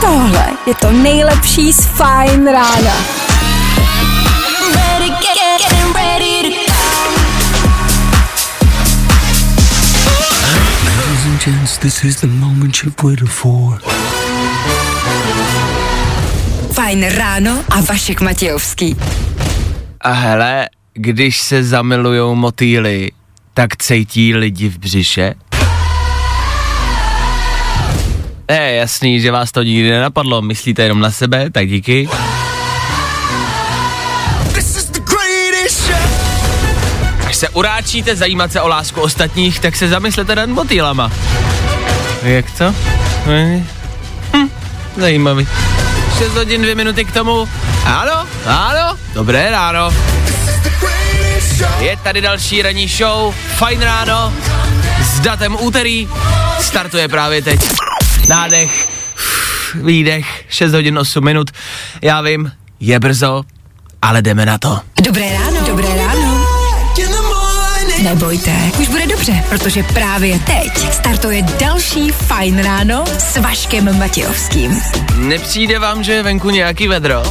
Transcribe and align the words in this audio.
Tohle 0.00 0.46
je 0.66 0.74
to 0.74 0.92
nejlepší 0.92 1.72
z 1.72 1.86
Fajn 1.86 2.46
rána. 2.46 2.96
ready, 4.74 5.08
get, 5.08 5.60
get, 5.60 5.76
gents, 11.44 11.78
this 11.78 12.04
is 12.04 12.20
the 12.20 12.26
moment 12.26 12.82
you've 12.82 13.02
waited 13.02 13.28
for. 13.28 13.78
Fajn 16.72 17.04
ráno 17.04 17.64
a 17.70 17.80
Vašek 17.80 18.20
Matějovský. 18.20 18.96
A 20.00 20.12
hele, 20.12 20.68
když 20.94 21.40
se 21.40 21.64
zamilujou 21.64 22.34
motýly, 22.34 23.10
tak 23.56 23.76
cítí 23.76 24.34
lidi 24.34 24.68
v 24.68 24.78
břiše? 24.78 25.34
Je 28.50 28.74
jasný, 28.74 29.20
že 29.20 29.30
vás 29.30 29.52
to 29.52 29.62
nikdy 29.62 29.90
nenapadlo, 29.90 30.42
myslíte 30.42 30.82
jenom 30.82 31.00
na 31.00 31.10
sebe, 31.10 31.50
tak 31.50 31.68
díky. 31.68 32.08
Až 37.26 37.36
se 37.36 37.48
uráčíte 37.48 38.16
zajímat 38.16 38.52
se 38.52 38.60
o 38.60 38.68
lásku 38.68 39.00
ostatních, 39.00 39.60
tak 39.60 39.76
se 39.76 39.88
zamyslete 39.88 40.34
nad 40.34 40.48
motýlama. 40.48 41.12
Jak 42.22 42.50
to? 42.50 42.74
Hm, 43.26 43.64
zajímavý. 44.96 45.48
6 46.18 46.34
hodin, 46.34 46.62
2 46.62 46.74
minuty 46.74 47.04
k 47.04 47.12
tomu. 47.12 47.48
Ano, 47.84 48.26
ano, 48.46 48.98
dobré 49.14 49.50
ráno. 49.50 49.90
Je 51.78 51.96
tady 51.96 52.20
další 52.20 52.62
ranní 52.62 52.88
show, 52.88 53.34
fajn 53.56 53.80
ráno, 53.80 54.32
s 55.02 55.20
datem 55.20 55.56
úterý, 55.60 56.08
startuje 56.60 57.08
právě 57.08 57.42
teď. 57.42 57.60
Nádech, 58.28 58.88
výdech, 59.74 60.44
6 60.48 60.72
hodin 60.72 60.98
8 60.98 61.24
minut, 61.24 61.50
já 62.02 62.20
vím, 62.20 62.52
je 62.80 63.00
brzo, 63.00 63.42
ale 64.02 64.22
jdeme 64.22 64.46
na 64.46 64.58
to. 64.58 64.80
Dobré 65.02 65.32
ráno. 65.32 65.60
Dobré 65.66 65.88
ráno. 65.96 66.25
Nebojte, 68.06 68.52
už 68.80 68.88
bude 68.88 69.06
dobře, 69.06 69.44
protože 69.48 69.82
právě 69.82 70.38
teď 70.38 70.92
startuje 70.92 71.42
další 71.42 72.10
Fajn 72.10 72.62
ráno 72.62 73.04
s 73.18 73.36
Vaškem 73.36 73.98
Matějovským. 73.98 74.80
Nepřijde 75.16 75.78
vám, 75.78 76.04
že 76.04 76.12
je 76.12 76.22
venku 76.22 76.50
nějaký 76.50 76.88
vedro? 76.88 77.22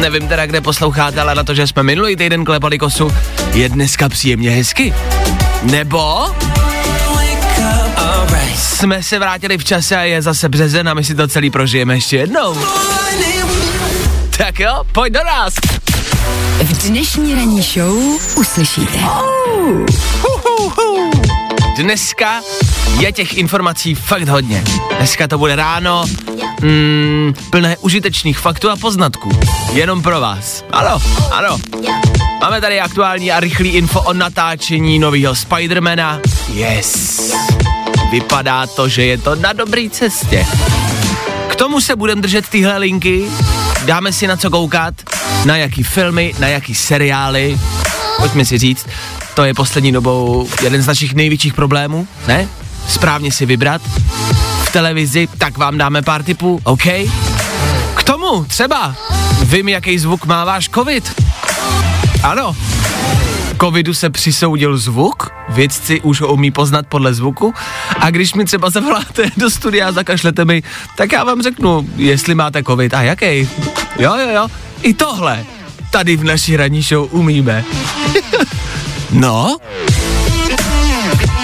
Nevím 0.00 0.28
teda, 0.28 0.46
kde 0.46 0.60
posloucháte, 0.60 1.20
ale 1.20 1.34
na 1.34 1.44
to, 1.44 1.54
že 1.54 1.66
jsme 1.66 1.82
minulý 1.82 2.16
týden 2.16 2.44
klepali 2.44 2.78
kosu, 2.78 3.10
je 3.52 3.68
dneska 3.68 4.08
příjemně 4.08 4.50
hezky. 4.50 4.94
Nebo 5.62 6.26
jsme 8.56 9.02
se 9.02 9.18
vrátili 9.18 9.58
v 9.58 9.64
čase 9.64 9.96
a 9.96 10.02
je 10.02 10.22
zase 10.22 10.48
březen 10.48 10.88
a 10.88 10.94
my 10.94 11.04
si 11.04 11.14
to 11.14 11.28
celý 11.28 11.50
prožijeme 11.50 11.94
ještě 11.94 12.16
jednou. 12.16 12.56
Tak 14.38 14.60
jo, 14.60 14.82
pojď 14.92 15.12
do 15.12 15.24
nás. 15.24 15.54
V 16.60 16.88
dnešní 16.88 17.34
ranní 17.34 17.62
show 17.62 17.98
uslyšíte. 18.36 18.98
Dneska 21.76 22.40
je 22.98 23.12
těch 23.12 23.34
informací 23.34 23.94
fakt 23.94 24.28
hodně. 24.28 24.64
Dneska 24.96 25.28
to 25.28 25.38
bude 25.38 25.56
ráno 25.56 26.04
mm, 26.60 27.34
plné 27.50 27.76
užitečných 27.76 28.38
faktů 28.38 28.70
a 28.70 28.76
poznatků. 28.76 29.30
Jenom 29.72 30.02
pro 30.02 30.20
vás. 30.20 30.64
Ano, 30.70 31.02
ano. 31.30 31.58
Máme 32.40 32.60
tady 32.60 32.80
aktuální 32.80 33.32
a 33.32 33.40
rychlý 33.40 33.68
info 33.70 34.00
o 34.00 34.12
natáčení 34.12 34.98
nového 34.98 35.34
Spidermana. 35.34 36.20
Yes. 36.52 37.20
Vypadá 38.10 38.66
to, 38.66 38.88
že 38.88 39.04
je 39.04 39.18
to 39.18 39.34
na 39.34 39.52
dobré 39.52 39.90
cestě. 39.90 40.46
K 41.48 41.56
tomu 41.56 41.80
se 41.80 41.96
budeme 41.96 42.22
držet 42.22 42.48
tyhle 42.48 42.78
linky. 42.78 43.24
Dáme 43.84 44.12
si 44.12 44.26
na 44.26 44.36
co 44.36 44.50
koukat, 44.50 44.94
na 45.44 45.56
jaký 45.56 45.82
filmy, 45.82 46.34
na 46.38 46.48
jaký 46.48 46.74
seriály. 46.74 47.58
Pojďme 48.16 48.44
si 48.44 48.58
říct, 48.58 48.86
to 49.34 49.44
je 49.44 49.54
poslední 49.54 49.92
dobou 49.92 50.48
jeden 50.62 50.82
z 50.82 50.86
našich 50.86 51.14
největších 51.14 51.54
problémů, 51.54 52.08
ne? 52.28 52.48
Správně 52.88 53.32
si 53.32 53.46
vybrat. 53.46 53.82
V 54.64 54.72
televizi, 54.72 55.28
tak 55.38 55.58
vám 55.58 55.78
dáme 55.78 56.02
pár 56.02 56.22
tipů, 56.22 56.60
OK? 56.64 56.84
K 57.94 58.02
tomu 58.04 58.44
třeba 58.44 58.94
vím, 59.42 59.68
jaký 59.68 59.98
zvuk 59.98 60.26
má 60.26 60.44
váš 60.44 60.68
covid. 60.68 61.22
Ano, 62.22 62.56
covidu 63.60 63.94
se 63.94 64.10
přisoudil 64.10 64.78
zvuk, 64.78 65.32
vědci 65.48 66.00
už 66.00 66.20
ho 66.20 66.28
umí 66.28 66.50
poznat 66.50 66.86
podle 66.86 67.14
zvuku 67.14 67.54
a 67.98 68.10
když 68.10 68.34
mi 68.34 68.44
třeba 68.44 68.70
zavoláte 68.70 69.30
do 69.36 69.50
studia 69.50 69.88
a 69.88 69.92
zakašlete 69.92 70.44
mi, 70.44 70.62
tak 70.96 71.12
já 71.12 71.24
vám 71.24 71.42
řeknu, 71.42 71.88
jestli 71.96 72.34
máte 72.34 72.62
covid 72.62 72.94
a 72.94 73.02
jaký. 73.02 73.48
Jo, 73.98 74.16
jo, 74.16 74.28
jo, 74.34 74.48
i 74.82 74.94
tohle 74.94 75.44
tady 75.90 76.16
v 76.16 76.24
naší 76.24 76.56
ranní 76.56 76.82
show 76.82 77.08
umíme. 77.10 77.64
no, 79.10 79.56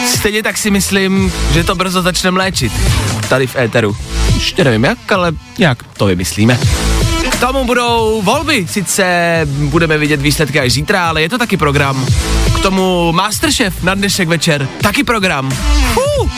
stejně 0.07 0.43
tak 0.43 0.59
si 0.59 0.71
myslím, 0.71 1.33
že 1.53 1.65
to 1.65 1.75
brzo 1.75 2.03
začneme 2.03 2.39
léčit. 2.39 2.73
Tady 3.29 3.47
v 3.47 3.57
éteru. 3.57 3.97
Ještě 4.35 4.65
nevím 4.65 4.85
jak, 4.85 5.13
ale 5.13 5.33
nějak 5.59 5.83
to 5.83 6.07
vymyslíme. 6.07 6.59
K 7.31 7.41
tomu 7.41 7.65
budou 7.65 8.23
volby, 8.23 8.67
sice 8.71 9.41
budeme 9.45 9.99
vidět 9.99 10.21
výsledky 10.21 10.61
až 10.61 10.73
zítra, 10.73 11.09
ale 11.09 11.23
je 11.23 11.29
to 11.29 11.39
taky 11.39 11.57
program. 11.57 12.07
K 12.57 12.63
tomu 12.63 13.13
Masterchef 13.13 13.83
na 13.83 13.95
dnešek 13.95 14.29
večer, 14.29 14.69
taky 14.83 15.05
program. 15.05 15.51
Fuh. 15.95 16.31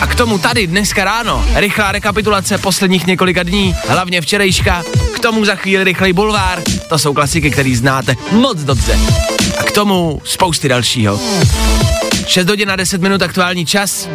A 0.00 0.06
k 0.06 0.14
tomu 0.14 0.38
tady 0.38 0.66
dneska 0.66 1.04
ráno, 1.04 1.44
rychlá 1.54 1.92
rekapitulace 1.92 2.58
posledních 2.58 3.06
několika 3.06 3.42
dní, 3.42 3.76
hlavně 3.88 4.20
včerejška, 4.20 4.82
tomu 5.24 5.44
za 5.44 5.56
chvíli 5.56 5.84
rychlej 5.84 6.12
bulvár, 6.12 6.62
to 6.88 6.98
jsou 6.98 7.14
klasiky, 7.14 7.50
které 7.50 7.76
znáte 7.76 8.16
moc 8.30 8.60
dobře. 8.60 8.98
A 9.58 9.62
k 9.62 9.70
tomu 9.70 10.20
spousty 10.24 10.68
dalšího. 10.68 11.20
6 12.26 12.48
hodin 12.48 12.70
a 12.70 12.76
10 12.76 13.00
minut 13.00 13.22
aktuální 13.22 13.66
čas, 13.66 14.08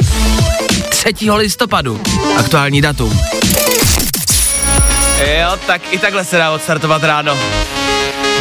3. 0.90 1.32
listopadu, 1.32 2.02
aktuální 2.38 2.82
datum. 2.82 3.20
Jo, 5.40 5.58
tak 5.68 5.82
i 5.92 5.98
takhle 5.98 6.26
se 6.26 6.38
dá 6.38 6.52
odstartovat 6.52 7.04
ráno. 7.04 7.38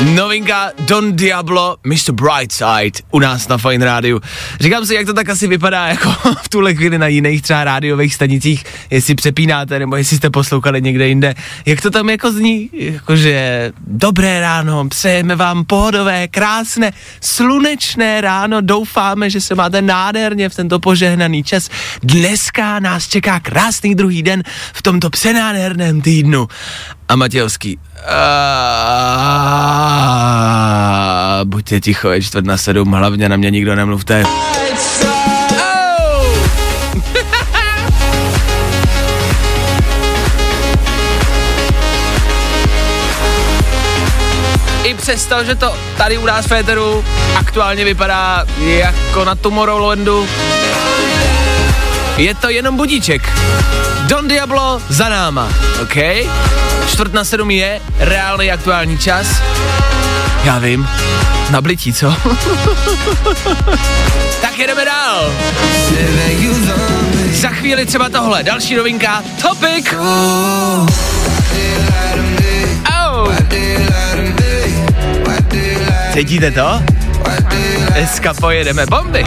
Novinka 0.05 0.71
Don 0.87 1.17
Diablo, 1.17 1.77
Mr. 1.85 2.13
Brightside 2.13 3.03
u 3.11 3.19
nás 3.19 3.49
na 3.49 3.59
Fine 3.59 3.85
Rádiu. 3.85 4.21
Říkám 4.61 4.87
si, 4.87 4.95
jak 4.95 5.07
to 5.07 5.15
tak 5.15 5.29
asi 5.29 5.47
vypadá 5.47 5.87
jako 5.87 6.11
v 6.43 6.49
tuhle 6.49 6.75
chvíli 6.75 6.99
na 6.99 7.07
jiných 7.07 7.43
třeba 7.43 7.65
rádiových 7.65 8.15
stanicích, 8.15 8.65
jestli 8.91 9.15
přepínáte 9.15 9.79
nebo 9.79 9.97
jestli 9.97 10.17
jste 10.17 10.31
poslouchali 10.31 10.83
někde 10.83 11.09
jinde. 11.09 11.35
Jak 11.67 11.81
to 11.81 11.91
tam 11.91 12.11
jako 12.11 12.33
zní? 12.33 12.71
Jakože 12.73 13.73
dobré 13.87 14.41
ráno, 14.41 14.89
přejeme 14.89 15.37
vám 15.37 15.65
pohodové, 15.65 16.29
krásné, 16.29 16.93
slunečné 17.21 18.21
ráno, 18.21 18.61
doufáme, 18.61 19.31
že 19.31 19.41
se 19.41 19.55
máte 19.55 19.83
nádherně 19.83 20.49
v 20.49 20.55
tento 20.55 20.79
požehnaný 20.79 21.45
čas. 21.45 21.71
Dneska 22.03 22.79
nás 22.79 23.09
čeká 23.09 23.41
krásný 23.41 23.95
druhý 23.95 24.23
den 24.23 24.43
v 24.73 24.83
tomto 24.83 25.11
přenádherném 25.11 26.01
týdnu. 26.01 26.49
A 27.09 27.17
Matějovský, 27.17 27.79
buďte 31.45 31.81
ticho, 31.81 32.11
je 32.11 32.23
čtvrt 32.23 32.45
na 32.45 32.57
sedm, 32.57 32.93
hlavně 32.93 33.29
na 33.29 33.37
mě 33.37 33.51
nikdo 33.51 33.75
nemluvte. 33.75 34.23
I 44.83 44.95
přesto, 44.95 45.45
že 45.45 45.55
to 45.55 45.75
tady 45.97 46.19
u 46.19 46.27
nás 46.27 46.45
v 46.45 46.49
Féteru 46.49 47.05
aktuálně 47.37 47.85
vypadá 47.85 48.45
jako 48.59 49.25
na 49.25 49.35
Tomorrowlandu, 49.35 50.29
je 52.19 52.35
to 52.35 52.49
jenom 52.49 52.77
budíček. 52.77 53.33
Don 54.07 54.29
Diablo 54.29 54.83
za 54.89 55.09
náma, 55.09 55.49
OK? 55.83 55.97
Čtvrt 56.87 57.13
na 57.13 57.25
sedm 57.25 57.51
je 57.51 57.81
reálný 57.99 58.51
aktuální 58.51 58.99
čas. 58.99 59.27
Já 60.45 60.59
vím, 60.59 60.89
nablití, 61.51 61.93
co? 61.93 62.11
tak 64.41 64.59
jedeme 64.59 64.85
dál. 64.85 65.33
Za 67.33 67.49
chvíli 67.49 67.87
třeba 67.87 68.09
tohle, 68.09 68.43
další 68.43 68.75
novinka, 68.75 69.23
Topic. 69.43 69.87
Oh. 69.99 70.89
Cítíte 76.13 76.51
to? 76.51 76.83
Dneska 77.95 78.35
pojedeme 78.35 78.87
bomby. 78.87 79.25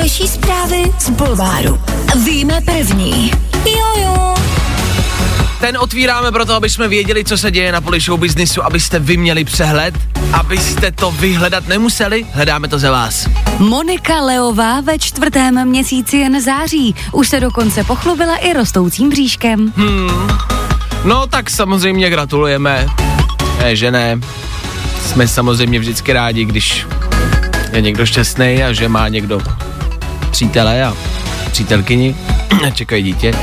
Nejrychlejší 0.00 0.34
zprávy 0.34 0.92
z 0.98 1.10
Bulváru. 1.10 1.80
Víme 2.24 2.60
první. 2.60 3.32
Jojo. 3.66 4.34
ten 5.60 5.78
otvíráme 5.78 6.32
proto, 6.32 6.54
aby 6.54 6.70
jsme 6.70 6.88
věděli, 6.88 7.24
co 7.24 7.38
se 7.38 7.50
děje 7.50 7.72
na 7.72 7.80
poli 7.80 8.00
show 8.00 8.20
businessu, 8.20 8.64
abyste 8.64 8.98
vy 8.98 9.16
měli 9.16 9.44
přehled, 9.44 9.94
abyste 10.32 10.92
to 10.92 11.10
vyhledat 11.10 11.68
nemuseli, 11.68 12.26
hledáme 12.32 12.68
to 12.68 12.78
za 12.78 12.90
vás. 12.90 13.28
Monika 13.58 14.20
Leová 14.20 14.80
ve 14.80 14.98
čtvrtém 14.98 15.68
měsíci 15.68 16.16
jen 16.16 16.42
září. 16.42 16.94
Už 17.12 17.28
se 17.28 17.40
dokonce 17.40 17.84
pochlubila 17.84 18.36
i 18.36 18.52
rostoucím 18.52 19.10
bříškem. 19.10 19.72
No 21.04 21.26
tak 21.26 21.50
samozřejmě 21.50 22.10
gratulujeme. 22.10 22.86
Ne, 23.58 23.76
že 23.76 23.90
ne. 23.90 24.20
Jsme 25.06 25.28
samozřejmě 25.28 25.78
vždycky 25.78 26.12
rádi, 26.12 26.44
když 26.44 26.86
je 27.72 27.80
někdo 27.80 28.06
šťastný 28.06 28.62
a 28.62 28.72
že 28.72 28.88
má 28.88 29.08
někdo 29.08 29.40
přítele 30.30 30.84
a 30.84 30.96
přítelkyni 31.50 32.16
čekají 32.74 33.02
dítě. 33.02 33.34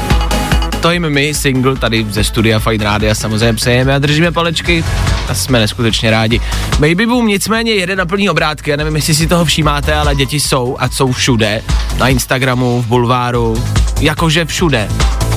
To 0.81 0.91
jim 0.91 1.09
my, 1.09 1.33
single, 1.33 1.75
tady 1.75 2.05
ze 2.09 2.23
studia 2.23 2.59
Fight 2.59 2.81
Rádia 2.81 3.15
samozřejmě 3.15 3.53
přejeme 3.53 3.95
a 3.95 3.99
držíme 3.99 4.31
palečky 4.31 4.83
a 5.29 5.33
jsme 5.33 5.59
neskutečně 5.59 6.11
rádi. 6.11 6.41
Baby 6.79 7.05
Boom 7.05 7.27
nicméně 7.27 7.71
jede 7.71 7.95
na 7.95 8.05
plný 8.05 8.29
obrátky, 8.29 8.71
já 8.71 8.77
nevím, 8.77 8.95
jestli 8.95 9.15
si 9.15 9.27
toho 9.27 9.45
všímáte, 9.45 9.93
ale 9.93 10.15
děti 10.15 10.39
jsou 10.39 10.75
a 10.79 10.89
jsou 10.89 11.11
všude. 11.11 11.63
Na 11.97 12.07
Instagramu, 12.07 12.81
v 12.81 12.87
bulváru, 12.87 13.63
jakože 14.01 14.45
všude. 14.45 14.87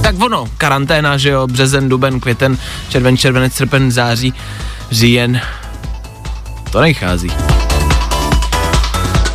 Tak 0.02 0.22
ono, 0.22 0.48
karanténa, 0.58 1.16
že 1.16 1.30
jo, 1.30 1.46
březen, 1.46 1.88
duben, 1.88 2.20
květen, 2.20 2.58
červen, 2.88 3.16
červenec, 3.16 3.54
srpen, 3.54 3.90
září, 3.92 4.34
říjen. 4.90 5.40
To 6.72 6.80
nechází. 6.80 7.30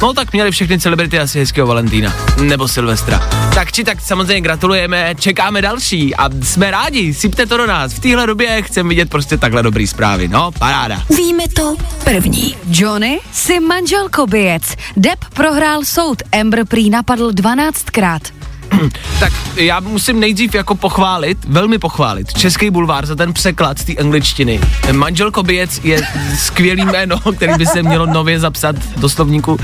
No 0.06 0.14
tak 0.14 0.34
měli 0.34 0.52
všechny 0.52 0.80
celebrity 0.80 1.20
asi 1.20 1.40
hezkého 1.40 1.68
Valentína. 1.68 2.14
Nebo 2.42 2.68
Silvestra. 2.68 3.30
Tak 3.56 3.72
či 3.72 3.84
tak 3.84 4.02
samozřejmě 4.02 4.42
gratulujeme, 4.42 5.16
čekáme 5.20 5.62
další 5.62 6.16
a 6.16 6.30
jsme 6.44 6.72
rádi, 6.72 7.14
sypte 7.14 7.46
to 7.46 7.58
do 7.58 7.68
nás. 7.68 7.94
V 7.94 8.00
téhle 8.00 8.28
době 8.28 8.62
chceme 8.62 8.90
vidět 8.90 9.10
prostě 9.10 9.38
takhle 9.38 9.64
dobrý 9.64 9.88
zprávy. 9.88 10.28
No, 10.28 10.52
paráda. 10.52 11.02
Víme 11.18 11.44
to 11.56 11.76
první. 12.04 12.56
Johnny 12.70 13.20
si 13.32 13.60
manželko 13.60 14.28
bijec. 14.28 14.76
Depp 14.98 15.26
prohrál 15.34 15.86
soud, 15.86 16.24
Amber 16.42 16.66
prý 16.66 16.90
napadl 16.90 17.32
12krát. 17.32 18.35
Tak 19.20 19.34
já 19.56 19.80
musím 19.80 20.20
nejdřív 20.20 20.56
jako 20.56 20.76
pochválit, 20.76 21.38
velmi 21.48 21.78
pochválit, 21.78 22.34
Český 22.34 22.70
bulvár 22.70 23.06
za 23.06 23.16
ten 23.16 23.34
překlad 23.34 23.80
z 23.80 23.84
té 23.84 23.94
angličtiny. 23.94 24.60
Manželko 24.92 25.44
Bijec 25.44 25.82
je 25.84 26.02
skvělý 26.38 26.86
jméno, 26.86 27.20
který 27.36 27.54
by 27.58 27.66
se 27.66 27.84
mělo 27.84 28.06
nově 28.06 28.40
zapsat 28.40 28.76
do 28.98 29.10
slovníku 29.10 29.60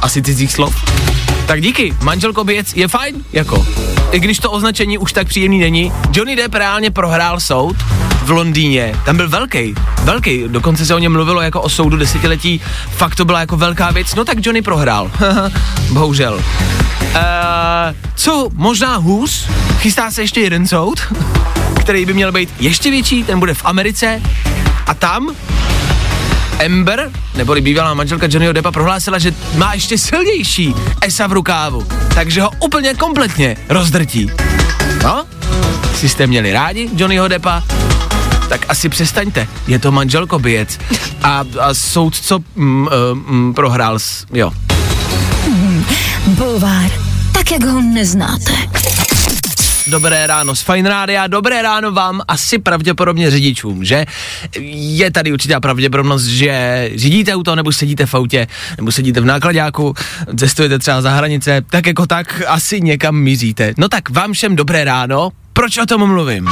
asi 0.00 0.22
cizích 0.22 0.52
slov. 0.52 0.84
Tak 1.48 1.62
díky, 1.62 1.94
manželko 2.02 2.44
Bijec 2.44 2.74
je 2.74 2.88
fajn, 2.88 3.24
jako. 3.32 3.66
I 4.12 4.20
když 4.20 4.38
to 4.38 4.50
označení 4.50 4.98
už 4.98 5.12
tak 5.12 5.28
příjemný 5.28 5.58
není. 5.58 5.92
Johnny 6.12 6.36
Depp 6.36 6.54
reálně 6.54 6.90
prohrál 6.90 7.40
soud 7.40 7.76
v 8.22 8.30
Londýně. 8.30 8.94
Tam 9.04 9.16
byl 9.16 9.28
velký, 9.28 9.74
velký, 10.02 10.44
dokonce 10.48 10.86
se 10.86 10.94
o 10.94 10.98
něm 10.98 11.12
mluvilo 11.12 11.40
jako 11.40 11.62
o 11.62 11.68
soudu 11.68 11.96
desetiletí. 11.96 12.60
Fakt 12.90 13.14
to 13.14 13.24
byla 13.24 13.40
jako 13.40 13.56
velká 13.56 13.90
věc. 13.90 14.14
No 14.14 14.24
tak 14.24 14.46
Johnny 14.46 14.62
prohrál. 14.62 15.10
Bohužel. 15.90 16.34
Uh, 16.34 16.42
co 18.14 18.48
možná 18.54 18.96
hůř, 18.96 19.48
chystá 19.78 20.10
se 20.10 20.22
ještě 20.22 20.40
jeden 20.40 20.66
soud, 20.66 21.00
který 21.80 22.06
by 22.06 22.14
měl 22.14 22.32
být 22.32 22.50
ještě 22.60 22.90
větší, 22.90 23.24
ten 23.24 23.40
bude 23.40 23.54
v 23.54 23.64
Americe 23.64 24.22
a 24.86 24.94
tam 24.94 25.34
Amber, 26.66 27.10
neboli 27.36 27.60
bývalá 27.60 27.94
manželka 27.94 28.26
Johnnyho 28.30 28.52
Deppa, 28.52 28.72
prohlásila, 28.72 29.18
že 29.18 29.32
má 29.56 29.74
ještě 29.74 29.98
silnější 29.98 30.74
esa 31.00 31.26
v 31.26 31.32
rukávu, 31.32 31.86
takže 32.14 32.42
ho 32.42 32.50
úplně 32.60 32.94
kompletně 32.94 33.56
rozdrtí. 33.68 34.30
No, 35.02 35.24
jestli 35.90 36.08
jste 36.08 36.26
měli 36.26 36.52
rádi 36.52 36.90
Johnnyho 36.96 37.28
Deppa, 37.28 37.62
tak 38.48 38.66
asi 38.68 38.88
přestaňte, 38.88 39.48
je 39.66 39.78
to 39.78 39.92
manželko 39.92 40.38
bijec. 40.38 40.78
A, 41.22 41.44
a 41.60 41.74
soud, 41.74 42.14
co 42.14 42.38
mm, 42.54 42.88
mm, 43.12 43.54
prohrál, 43.54 43.98
s, 43.98 44.26
jo, 44.32 44.52
Bulvár, 46.26 46.90
tak 47.32 47.50
jak 47.50 47.64
ho 47.64 47.80
neznáte. 47.80 48.52
Dobré 49.88 50.26
ráno 50.26 50.56
z 50.56 50.62
Fine 50.62 50.88
Rádia, 50.88 51.26
dobré 51.26 51.62
ráno 51.62 51.92
vám 51.92 52.22
asi 52.28 52.58
pravděpodobně 52.58 53.30
řidičům, 53.30 53.84
že? 53.84 54.04
Je 54.70 55.10
tady 55.10 55.32
určitá 55.32 55.60
pravděpodobnost, 55.60 56.24
že 56.24 56.90
řídíte 56.94 57.34
auto, 57.34 57.56
nebo 57.56 57.72
sedíte 57.72 58.06
v 58.06 58.14
autě, 58.14 58.46
nebo 58.76 58.92
sedíte 58.92 59.20
v 59.20 59.24
nákladáku, 59.24 59.94
cestujete 60.38 60.78
třeba 60.78 61.02
za 61.02 61.10
hranice, 61.10 61.62
tak 61.70 61.86
jako 61.86 62.06
tak 62.06 62.42
asi 62.46 62.80
někam 62.80 63.16
míříte. 63.16 63.74
No 63.76 63.88
tak 63.88 64.10
vám 64.10 64.32
všem 64.32 64.56
dobré 64.56 64.84
ráno, 64.84 65.30
proč 65.52 65.78
o 65.78 65.86
tom 65.86 66.06
mluvím? 66.06 66.48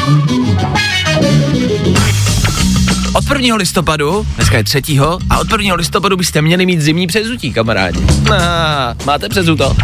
Od 3.13 3.25
1. 3.39 3.57
listopadu, 3.57 4.27
dneska 4.37 4.57
je 4.57 4.65
3. 4.65 4.83
a 5.31 5.39
od 5.39 5.53
1. 5.53 5.75
listopadu 5.75 6.17
byste 6.17 6.43
měli 6.43 6.67
mít 6.67 6.81
zimní 6.81 7.07
přezutí, 7.07 7.53
kamarádi. 7.53 8.01
Ah, 8.31 8.95
máte 9.05 9.29
přezuto? 9.29 9.77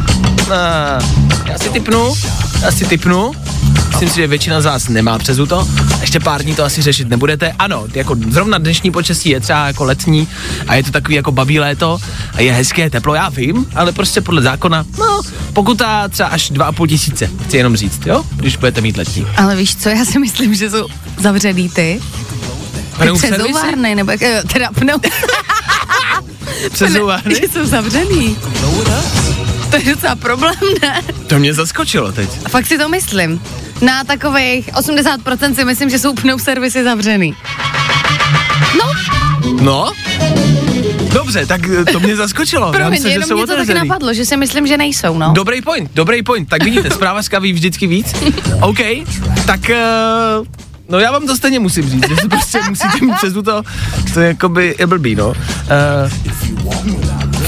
Ah, 0.50 1.02
já 1.46 1.58
si 1.58 1.70
typnu, 1.70 2.14
já 2.62 2.70
si 2.70 2.84
typnu. 2.84 3.32
Myslím 3.88 4.08
si, 4.08 4.16
že 4.16 4.26
většina 4.26 4.60
z 4.60 4.64
vás 4.64 4.88
nemá 4.88 5.18
přezuto. 5.18 5.68
Ještě 6.00 6.20
pár 6.20 6.42
dní 6.42 6.54
to 6.54 6.64
asi 6.64 6.82
řešit 6.82 7.08
nebudete. 7.08 7.52
Ano, 7.58 7.84
jako 7.94 8.16
zrovna 8.30 8.58
dnešní 8.58 8.90
počasí 8.90 9.28
je 9.28 9.40
třeba 9.40 9.66
jako 9.66 9.84
letní 9.84 10.28
a 10.68 10.74
je 10.74 10.82
to 10.82 10.90
takový 10.90 11.14
jako 11.14 11.32
babí 11.32 11.60
léto 11.60 11.98
a 12.34 12.40
je 12.40 12.52
hezké 12.52 12.90
teplo, 12.90 13.14
já 13.14 13.28
vím, 13.28 13.66
ale 13.74 13.92
prostě 13.92 14.20
podle 14.20 14.42
zákona, 14.42 14.84
no, 14.98 15.20
pokuta 15.52 16.08
třeba 16.08 16.28
až 16.28 16.50
2,5 16.50 16.88
tisíce, 16.88 17.30
chci 17.44 17.56
jenom 17.56 17.76
říct, 17.76 18.06
jo, 18.06 18.24
když 18.36 18.56
budete 18.56 18.80
mít 18.80 18.96
letní. 18.96 19.26
Ale 19.36 19.56
víš 19.56 19.76
co, 19.76 19.88
já 19.88 20.04
si 20.04 20.18
myslím, 20.18 20.54
že 20.54 20.70
jsou 20.70 20.86
zavřený 21.18 21.68
ty. 21.68 22.00
Přezouvárny, 23.14 23.94
nebo 23.94 24.10
jak, 24.10 24.22
eh, 24.22 24.42
teda 24.52 24.68
pneu... 24.74 24.98
Přezouvárny? 26.72 27.34
Že 27.34 27.48
jsou 27.52 27.66
zavřený. 27.66 28.36
To 29.72 29.78
je 29.78 29.94
docela 29.94 30.16
problém, 30.16 30.54
ne? 30.82 31.02
To 31.26 31.38
mě 31.38 31.54
zaskočilo 31.54 32.12
teď. 32.12 32.30
A 32.44 32.48
fakt 32.48 32.66
si 32.66 32.78
to 32.78 32.88
myslím. 32.88 33.42
Na 33.80 34.04
takových 34.04 34.68
80% 34.68 35.54
si 35.54 35.64
myslím, 35.64 35.90
že 35.90 35.98
jsou 35.98 36.14
pneu 36.14 36.38
servisy 36.38 36.84
zavřený. 36.84 37.36
No? 39.60 39.92
Dobře, 41.12 41.46
tak 41.46 41.60
eh, 41.68 41.84
to 41.84 42.00
mě 42.00 42.16
zaskočilo. 42.16 42.72
Promiň, 42.72 43.02
že 43.02 43.08
jenom 43.08 43.28
jsou 43.28 43.36
mě 43.36 43.46
to 43.46 43.56
taky 43.56 43.74
napadlo, 43.74 44.14
že 44.14 44.26
si 44.26 44.36
myslím, 44.36 44.66
že 44.66 44.76
nejsou, 44.76 45.18
no. 45.18 45.32
Dobrý 45.34 45.62
point, 45.62 45.90
dobrý 45.94 46.22
point. 46.22 46.48
Tak 46.48 46.64
vidíte, 46.64 46.90
zpráva 46.90 47.20
ví 47.40 47.52
vždycky 47.52 47.86
víc. 47.86 48.14
OK, 48.60 48.78
tak 49.46 49.60
uh, 49.70 50.46
no 50.88 50.98
já 50.98 51.12
vám 51.12 51.26
to 51.26 51.36
stejně 51.36 51.58
musím 51.58 51.90
říct, 51.90 52.08
že 52.08 52.28
prostě 52.28 52.60
musíte 52.68 53.04
mít 53.04 53.14
přes 53.14 53.32
to, 53.32 53.62
to 54.14 54.20
je 54.20 54.28
jakoby 54.28 54.74
je 54.78 54.86
blbý, 54.86 55.14
no. 55.14 55.28
Uh, 55.28 55.34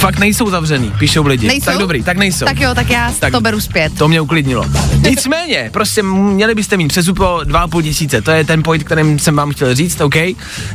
fakt 0.04 0.18
nejsou 0.18 0.50
zavřený, 0.50 0.92
píšou 0.98 1.26
lidi. 1.26 1.46
Nejsou? 1.46 1.64
Tak 1.64 1.78
dobrý, 1.78 2.02
tak 2.02 2.16
nejsou. 2.16 2.44
Tak 2.44 2.60
jo, 2.60 2.74
tak 2.74 2.90
já 2.90 3.12
Tak- 3.18 3.32
to 3.32 3.40
beru 3.40 3.60
zpět. 3.60 3.92
To 3.98 4.08
mě 4.08 4.20
uklidnilo. 4.20 4.64
Nicméně, 5.08 5.70
prostě 5.72 6.02
měli 6.02 6.54
byste 6.54 6.76
mít 6.76 6.88
přesup 6.88 7.16
po 7.16 7.24
2,5 7.24 7.82
tisíce, 7.82 8.22
to 8.22 8.30
je 8.30 8.44
ten 8.44 8.62
point, 8.62 8.84
kterým 8.84 9.18
jsem 9.18 9.36
vám 9.36 9.50
chtěl 9.50 9.74
říct, 9.74 10.00
OK. 10.00 10.14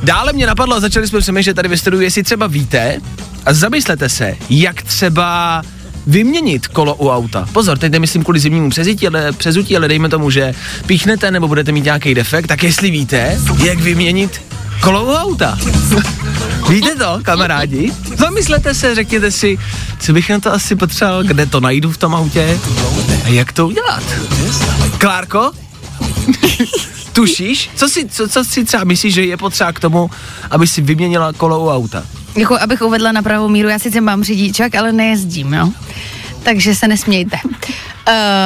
Dále 0.03 0.33
mě 0.33 0.47
napadlo 0.47 0.75
a 0.75 0.79
začali 0.79 1.07
jsme 1.07 1.19
přemýšlet 1.19 1.53
tady 1.53 1.69
ve 1.69 1.77
studiu, 1.77 2.01
jestli 2.01 2.23
třeba 2.23 2.47
víte 2.47 2.97
a 3.45 3.53
zamyslete 3.53 4.09
se, 4.09 4.35
jak 4.49 4.81
třeba 4.81 5.61
vyměnit 6.07 6.67
kolo 6.67 6.95
u 6.95 7.09
auta. 7.09 7.47
Pozor, 7.53 7.77
teď 7.77 7.91
nemyslím 7.91 8.23
kvůli 8.23 8.39
zimnímu 8.39 8.69
přezutí, 8.69 9.07
ale, 9.07 9.31
přezutí, 9.31 9.77
ale 9.77 9.87
dejme 9.87 10.09
tomu, 10.09 10.29
že 10.29 10.53
píchnete 10.85 11.31
nebo 11.31 11.47
budete 11.47 11.71
mít 11.71 11.83
nějaký 11.85 12.13
defekt, 12.15 12.47
tak 12.47 12.63
jestli 12.63 12.91
víte, 12.91 13.39
jak 13.63 13.79
vyměnit 13.79 14.41
kolo 14.81 15.05
u 15.05 15.11
auta. 15.13 15.57
Víte 16.69 16.95
to, 16.95 17.19
kamarádi? 17.23 17.93
Zamyslete 18.17 18.73
se, 18.73 18.95
řekněte 18.95 19.31
si, 19.31 19.57
co 19.99 20.13
bych 20.13 20.29
na 20.29 20.39
to 20.39 20.53
asi 20.53 20.75
potřeboval, 20.75 21.23
kde 21.23 21.45
to 21.45 21.59
najdu 21.59 21.91
v 21.91 21.97
tom 21.97 22.15
autě 22.15 22.59
a 23.25 23.27
jak 23.27 23.53
to 23.53 23.67
udělat. 23.67 24.03
Klárko? 24.97 25.51
Tušíš? 27.13 27.69
Co 27.75 27.89
si, 27.89 28.09
co, 28.09 28.27
co 28.27 28.43
si 28.43 28.65
třeba 28.65 28.83
myslíš, 28.83 29.13
že 29.13 29.25
je 29.25 29.37
potřeba 29.37 29.73
k 29.73 29.79
tomu, 29.79 30.09
aby 30.51 30.67
si 30.67 30.81
vyměnila 30.81 31.33
kolo 31.33 31.59
u 31.59 31.69
auta? 31.69 32.03
Jako 32.35 32.57
abych 32.61 32.81
uvedla 32.81 33.11
na 33.11 33.21
pravou 33.21 33.47
míru, 33.49 33.69
já 33.69 33.79
sice 33.79 34.01
mám 34.01 34.23
řidičák, 34.23 34.75
ale 34.75 34.91
nejezdím, 34.91 35.53
jo. 35.53 35.69
Takže 36.43 36.75
se 36.75 36.87
nesmějte. 36.87 37.37
Uh, 37.45 37.53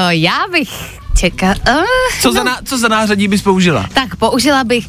já 0.09 0.37
bych 0.51 0.69
čekala... 1.17 1.55
Uh, 1.69 1.83
Co, 2.21 2.31
za, 2.33 2.43
ná, 2.43 2.59
co 2.65 2.77
za 2.77 2.87
nářadí 2.87 3.27
bys 3.27 3.41
použila? 3.41 3.85
Tak 3.93 4.15
použila 4.15 4.63
bych 4.63 4.87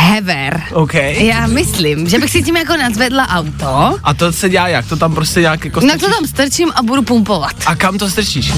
Hever. 0.00 0.62
OK. 0.72 0.94
Já 1.18 1.46
myslím, 1.46 2.08
že 2.08 2.18
bych 2.18 2.30
si 2.30 2.42
tím 2.42 2.56
jako 2.56 2.76
nadzvedla 2.76 3.28
auto, 3.28 3.98
A 4.04 4.14
to 4.14 4.32
se 4.32 4.48
dělá 4.48 4.68
jak? 4.68 4.86
To 4.88 4.96
tam 4.96 5.14
prostě 5.14 5.40
nějak 5.40 5.64
jako 5.64 5.80
no 5.80 5.86
to 5.86 5.98
strčíš? 5.98 6.16
tam 6.16 6.26
strčím 6.26 6.72
a 6.74 6.82
budu 6.82 7.02
pumpovat. 7.02 7.52
A 7.66 7.74
kam 7.76 7.98
to 7.98 8.10
strčíš? 8.10 8.52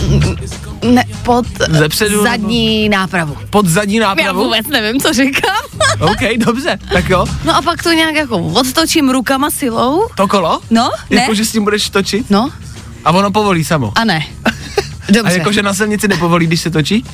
Ne, 0.84 1.04
pod 1.22 1.46
Zepředu, 1.68 2.22
zadní 2.22 2.88
nápravu. 2.88 3.36
Pod 3.50 3.66
zadní 3.66 3.96
Já 3.96 4.08
nápravu? 4.08 4.44
vůbec 4.44 4.66
nevím, 4.66 5.00
co 5.00 5.12
říkám. 5.12 5.56
OK, 6.00 6.36
dobře, 6.46 6.78
tak 6.92 7.08
jo. 7.08 7.26
No 7.44 7.56
a 7.56 7.62
pak 7.62 7.82
to 7.82 7.92
nějak 7.92 8.14
jako 8.14 8.38
odtočím 8.38 9.10
rukama 9.10 9.50
silou. 9.50 10.06
To 10.14 10.28
kolo? 10.28 10.60
No, 10.70 10.90
ne? 11.10 11.20
Jako, 11.20 11.34
že 11.34 11.44
s 11.44 11.52
tím 11.52 11.64
budeš 11.64 11.90
točit? 11.90 12.30
No, 12.30 12.50
A 13.04 13.10
ono 13.10 13.30
povolí 13.30 13.64
samo. 13.64 13.92
a 13.94 14.04
ne. 14.04 14.26
A 15.08 15.12
Dobře. 15.12 15.38
jakože 15.38 15.62
na 15.62 15.74
silnici 15.74 16.08
nepovolí, 16.08 16.46
když 16.46 16.60
se 16.60 16.70
točí? 16.70 17.04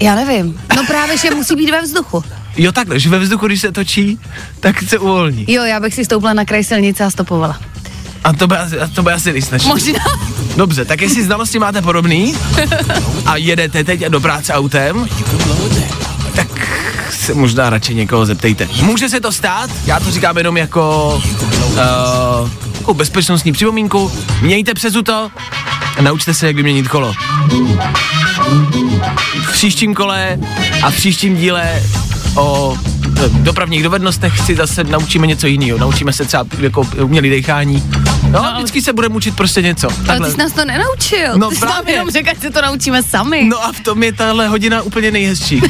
Já 0.00 0.14
nevím. 0.14 0.60
No 0.76 0.86
právě, 0.86 1.18
že 1.18 1.30
musí 1.30 1.54
být 1.56 1.70
ve 1.70 1.82
vzduchu. 1.82 2.24
Jo 2.56 2.72
takhle, 2.72 2.98
že 3.00 3.08
ve 3.10 3.18
vzduchu, 3.18 3.46
když 3.46 3.60
se 3.60 3.72
točí, 3.72 4.18
tak 4.60 4.82
se 4.82 4.98
uvolní. 4.98 5.44
Jo, 5.48 5.64
já 5.64 5.80
bych 5.80 5.94
si 5.94 6.04
stoupla 6.04 6.32
na 6.32 6.44
kraj 6.44 6.64
silnice 6.64 7.04
a 7.04 7.10
stopovala. 7.10 7.60
A 8.24 8.32
to 8.32 8.46
by, 8.46 8.56
asi- 8.56 8.78
a 8.80 8.86
to 8.88 9.02
by 9.02 9.12
asi 9.12 9.32
nejsnažší. 9.32 9.68
Možná. 9.68 9.98
Dobře, 10.56 10.84
tak 10.84 11.00
jestli 11.00 11.22
znalosti 11.24 11.58
máte 11.58 11.82
podobný 11.82 12.34
a 13.26 13.36
jedete 13.36 13.84
teď 13.84 14.00
do 14.00 14.20
práce 14.20 14.52
autem, 14.52 15.06
tak 16.34 16.48
se 17.10 17.34
možná 17.34 17.70
radši 17.70 17.94
někoho 17.94 18.26
zeptejte. 18.26 18.68
Může 18.82 19.08
se 19.08 19.20
to 19.20 19.32
stát, 19.32 19.70
já 19.86 20.00
to 20.00 20.10
říkám 20.10 20.38
jenom 20.38 20.56
jako 20.56 21.14
uh, 22.42 22.50
jako 22.78 22.94
bezpečnostní 22.94 23.52
připomínku. 23.52 24.12
Mějte 24.40 24.74
přes 24.74 24.92
to 25.04 25.30
a 25.98 26.02
naučte 26.02 26.34
se, 26.34 26.46
jak 26.46 26.56
vyměnit 26.56 26.88
kolo. 26.88 27.14
V 29.46 29.52
příštím 29.52 29.94
kole 29.94 30.38
a 30.82 30.90
v 30.90 30.96
příštím 30.96 31.36
díle 31.36 31.82
o 32.36 32.78
eh, 33.24 33.28
dopravních 33.28 33.82
dovednostech 33.82 34.38
si 34.38 34.56
zase 34.56 34.84
naučíme 34.84 35.26
něco 35.26 35.46
jiného. 35.46 35.78
Naučíme 35.78 36.12
se 36.12 36.24
třeba 36.24 36.46
jako 36.58 36.88
umělý 37.02 37.30
dechání. 37.30 37.82
No, 38.30 38.42
no 38.42 38.52
vždycky 38.56 38.82
se 38.82 38.92
bude 38.92 39.08
mučit 39.08 39.36
prostě 39.36 39.62
něco. 39.62 39.88
Ale 39.88 40.06
Takhle. 40.06 40.28
ty 40.28 40.32
jsi 40.32 40.38
nás 40.38 40.52
to 40.52 40.64
nenaučil. 40.64 41.38
No 41.38 41.50
ty 41.50 41.56
jsi 41.56 41.60
nám 41.64 41.72
právě. 41.72 41.94
jenom 41.94 42.10
řekl, 42.10 42.30
ať 42.30 42.40
si 42.40 42.50
to 42.50 42.62
naučíme 42.62 43.02
sami. 43.02 43.44
No 43.44 43.64
a 43.64 43.72
v 43.72 43.80
tom 43.80 44.02
je 44.02 44.12
tahle 44.12 44.48
hodina 44.48 44.82
úplně 44.82 45.10
nejhezčí. 45.10 45.62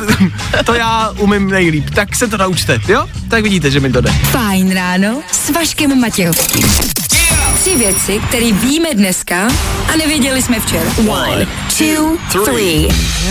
to 0.64 0.74
já 0.74 1.10
umím 1.18 1.50
nejlíp, 1.50 1.90
tak 1.90 2.16
se 2.16 2.28
to 2.28 2.36
naučte, 2.36 2.80
jo? 2.88 3.06
Tak 3.28 3.42
vidíte, 3.42 3.70
že 3.70 3.80
mi 3.80 3.92
to 3.92 4.00
jde. 4.00 4.10
Fajn 4.10 4.72
ráno 4.74 5.22
s 5.32 5.50
Vaškem 5.50 6.00
Matějovským. 6.00 6.99
Tři 7.60 7.76
věci, 7.76 8.20
které 8.28 8.52
víme 8.52 8.88
dneska 8.94 9.48
a 9.92 9.96
nevěděli 9.96 10.42
jsme 10.42 10.60
včera. 10.60 10.90
One, 11.08 11.46
two, 11.78 12.44
three. 12.44 12.88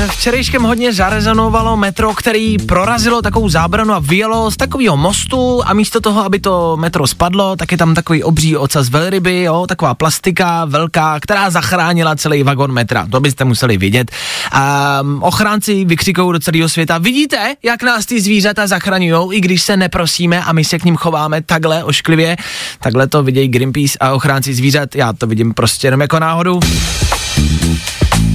Včerejškem 0.09 0.63
hodně 0.63 0.93
zarezonovalo 0.93 1.77
metro, 1.77 2.13
který 2.13 2.57
prorazilo 2.57 3.21
takovou 3.21 3.49
zábranu 3.49 3.93
a 3.93 3.99
vyjelo 3.99 4.51
z 4.51 4.57
takového 4.57 4.97
mostu 4.97 5.61
a 5.65 5.73
místo 5.73 6.01
toho, 6.01 6.25
aby 6.25 6.39
to 6.39 6.77
metro 6.77 7.07
spadlo, 7.07 7.55
tak 7.55 7.71
je 7.71 7.77
tam 7.77 7.95
takový 7.95 8.23
obří 8.23 8.57
ocas 8.57 8.89
velryby, 8.89 9.41
jo, 9.41 9.65
taková 9.67 9.93
plastika 9.93 10.65
velká, 10.65 11.19
která 11.19 11.49
zachránila 11.49 12.15
celý 12.15 12.43
vagon 12.43 12.71
metra. 12.71 13.07
To 13.11 13.19
byste 13.19 13.45
museli 13.45 13.77
vidět. 13.77 14.11
A 14.51 14.99
ochránci 15.19 15.85
vykřikují 15.85 16.33
do 16.33 16.39
celého 16.39 16.69
světa, 16.69 16.97
vidíte, 16.97 17.55
jak 17.63 17.83
nás 17.83 18.05
ty 18.05 18.21
zvířata 18.21 18.67
zachraňují, 18.67 19.37
i 19.37 19.41
když 19.41 19.61
se 19.61 19.77
neprosíme 19.77 20.43
a 20.43 20.53
my 20.53 20.63
se 20.63 20.79
k 20.79 20.85
ním 20.85 20.95
chováme 20.95 21.41
takhle 21.41 21.83
ošklivě. 21.83 22.37
Takhle 22.79 23.07
to 23.07 23.23
vidějí 23.23 23.47
Greenpeace 23.47 23.97
a 23.99 24.18
ochránci 24.19 24.53
zvířat, 24.53 24.95
já 24.95 25.13
to 25.13 25.27
vidím 25.27 25.53
prostě 25.53 25.87
jenom 25.87 26.01
jako 26.01 26.19
náhodu. 26.19 26.59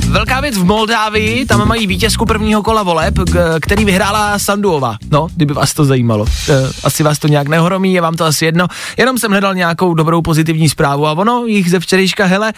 Velká 0.08 0.40
věc 0.40 0.58
v 0.58 0.64
Moldávii, 0.64 1.46
tam 1.46 1.68
mají 1.68 1.86
vítězku 1.86 2.26
prvního 2.26 2.62
kola 2.62 2.82
voleb, 2.82 3.14
který 3.60 3.84
vyhrála 3.84 4.38
Sanduova. 4.38 4.96
No, 5.10 5.26
kdyby 5.36 5.54
vás 5.54 5.74
to 5.74 5.84
zajímalo. 5.84 6.26
E, 6.48 6.52
asi 6.84 7.02
vás 7.02 7.18
to 7.18 7.28
nějak 7.28 7.48
nehromí, 7.48 7.94
je 7.94 8.00
vám 8.00 8.14
to 8.14 8.24
asi 8.24 8.44
jedno. 8.44 8.66
Jenom 8.96 9.18
jsem 9.18 9.30
hledal 9.30 9.54
nějakou 9.54 9.94
dobrou 9.94 10.22
pozitivní 10.22 10.68
zprávu 10.68 11.06
a 11.06 11.12
ono 11.12 11.44
jich 11.46 11.70
ze 11.70 11.80
včerejška, 11.80 12.24
hele, 12.24 12.52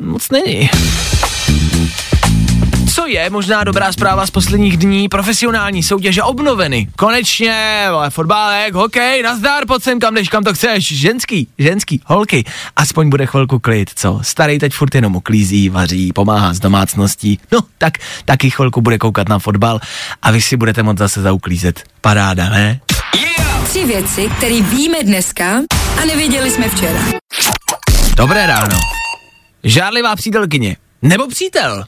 moc 0.00 0.30
není. 0.30 0.70
Co 2.94 3.06
je 3.06 3.30
možná 3.30 3.64
dobrá 3.64 3.92
zpráva 3.92 4.26
z 4.26 4.30
posledních 4.30 4.76
dní? 4.76 5.08
Profesionální 5.08 5.82
soutěže 5.82 6.22
obnoveny. 6.22 6.88
Konečně, 6.96 7.86
vole, 7.90 8.10
fotbálek, 8.10 8.74
hokej, 8.74 9.22
nazdar, 9.22 9.66
pojď 9.66 9.82
sem, 9.82 10.00
kam 10.00 10.14
jdeš, 10.14 10.28
kam 10.28 10.44
to 10.44 10.54
chceš. 10.54 10.92
Ženský, 10.92 11.48
ženský, 11.58 12.00
holky. 12.06 12.44
Aspoň 12.76 13.10
bude 13.10 13.26
chvilku 13.26 13.58
klid, 13.58 13.90
co? 13.94 14.20
Starý 14.22 14.58
teď 14.58 14.72
furt 14.72 14.94
jenom 14.94 15.16
uklízí, 15.16 15.68
vaří, 15.68 16.12
pomáhá 16.12 16.54
s 16.54 16.60
domácností. 16.60 17.40
No, 17.52 17.60
tak 17.78 17.98
taky 18.24 18.50
chvilku 18.50 18.80
bude 18.80 18.98
koukat 18.98 19.28
na 19.28 19.38
fotbal 19.38 19.80
a 20.22 20.30
vy 20.30 20.40
si 20.40 20.56
budete 20.56 20.82
moct 20.82 20.98
zase 20.98 21.22
zauklízet. 21.22 21.82
Paráda, 22.00 22.48
ne? 22.48 22.80
Tři 23.64 23.84
věci, 23.84 24.30
které 24.36 24.60
víme 24.60 24.98
dneska 25.02 25.60
a 26.02 26.04
nevěděli 26.04 26.50
jsme 26.50 26.68
včera. 26.68 27.00
Dobré 28.16 28.46
ráno. 28.46 28.78
Žádlivá 29.64 30.16
přítelkyně. 30.16 30.76
Nebo 31.02 31.28
přítel. 31.28 31.84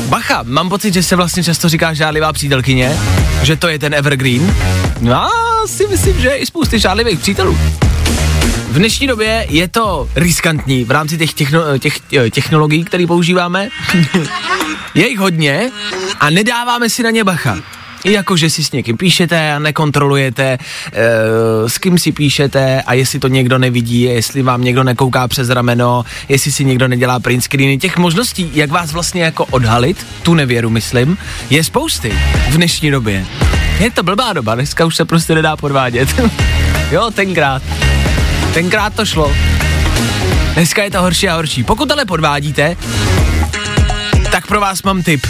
Bacha, 0.00 0.42
mám 0.42 0.68
pocit, 0.68 0.94
že 0.94 1.02
se 1.02 1.16
vlastně 1.16 1.44
často 1.44 1.68
říká 1.68 1.94
žádlivá 1.94 2.32
přítelkyně, 2.32 2.96
že 3.42 3.56
to 3.56 3.68
je 3.68 3.78
ten 3.78 3.94
evergreen. 3.94 4.56
No, 5.00 5.28
si 5.66 5.86
myslím, 5.86 6.20
že 6.20 6.30
i 6.30 6.46
spousty 6.46 6.78
žádlivých 6.78 7.18
přítelů. 7.18 7.58
V 8.70 8.78
dnešní 8.78 9.06
době 9.06 9.46
je 9.48 9.68
to 9.68 10.08
riskantní 10.16 10.84
v 10.84 10.90
rámci 10.90 11.18
těch, 11.18 11.34
techno, 11.34 11.78
těch 11.78 12.00
eh, 12.16 12.30
technologií, 12.30 12.84
které 12.84 13.06
používáme. 13.06 13.68
je 14.94 15.08
jich 15.08 15.18
hodně 15.18 15.70
a 16.20 16.30
nedáváme 16.30 16.90
si 16.90 17.02
na 17.02 17.10
ně 17.10 17.24
bacha. 17.24 17.56
Jako, 18.04 18.36
že 18.36 18.50
si 18.50 18.64
s 18.64 18.72
někým 18.72 18.96
píšete 18.96 19.52
a 19.52 19.58
nekontrolujete, 19.58 20.44
e, 20.52 20.58
s 21.68 21.78
kým 21.78 21.98
si 21.98 22.12
píšete 22.12 22.82
a 22.82 22.94
jestli 22.94 23.18
to 23.18 23.28
někdo 23.28 23.58
nevidí, 23.58 24.00
jestli 24.00 24.42
vám 24.42 24.64
někdo 24.64 24.84
nekouká 24.84 25.28
přes 25.28 25.48
rameno, 25.48 26.04
jestli 26.28 26.52
si 26.52 26.64
někdo 26.64 26.88
nedělá 26.88 27.20
print 27.20 27.44
screeny. 27.44 27.78
Těch 27.78 27.96
možností, 27.96 28.50
jak 28.54 28.70
vás 28.70 28.92
vlastně 28.92 29.22
jako 29.22 29.44
odhalit, 29.44 30.06
tu 30.22 30.34
nevěru 30.34 30.70
myslím, 30.70 31.18
je 31.50 31.64
spousty 31.64 32.12
v 32.50 32.56
dnešní 32.56 32.90
době. 32.90 33.26
Je 33.80 33.90
to 33.90 34.02
blbá 34.02 34.32
doba, 34.32 34.54
dneska 34.54 34.84
už 34.84 34.96
se 34.96 35.04
prostě 35.04 35.34
nedá 35.34 35.56
podvádět. 35.56 36.08
jo, 36.90 37.10
tenkrát. 37.14 37.62
Tenkrát 38.54 38.94
to 38.94 39.06
šlo. 39.06 39.32
Dneska 40.54 40.82
je 40.82 40.90
to 40.90 41.02
horší 41.02 41.28
a 41.28 41.34
horší. 41.34 41.64
Pokud 41.64 41.90
ale 41.90 42.04
podvádíte, 42.04 42.76
tak 44.30 44.46
pro 44.46 44.60
vás 44.60 44.82
mám 44.82 45.02
tip. 45.02 45.26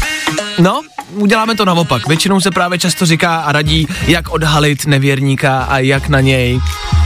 No, 0.59 0.83
uděláme 1.11 1.55
to 1.55 1.65
naopak. 1.65 2.09
Většinou 2.09 2.41
se 2.41 2.51
právě 2.51 2.79
často 2.79 3.07
říká 3.07 3.37
a 3.37 3.53
radí, 3.53 3.87
jak 4.07 4.31
odhalit 4.31 4.87
nevěrníka 4.87 5.59
a 5.59 5.79
jak 5.79 6.09
na 6.09 6.21
něj. 6.21 6.61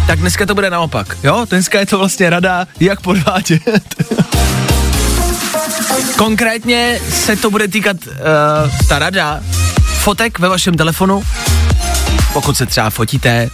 Tak 0.07 0.19
dneska 0.19 0.47
to 0.47 0.55
bude 0.55 0.71
naopak, 0.71 1.17
jo? 1.23 1.47
Dneska 1.51 1.81
je 1.81 1.87
to 1.87 1.99
vlastně 1.99 2.31
rada, 2.31 2.67
jak 2.81 3.01
podvádět. 3.01 3.95
Konkrétně 6.17 7.01
se 7.11 7.37
to 7.37 7.51
bude 7.51 7.69
týkat 7.69 7.97
uh, 8.07 8.87
ta 8.89 8.99
rada 8.99 9.41
fotek 9.99 10.39
ve 10.39 10.49
vašem 10.49 10.75
telefonu, 10.75 11.23
pokud 12.33 12.57
se 12.57 12.67
třeba 12.67 12.91
fotíte 12.91 13.51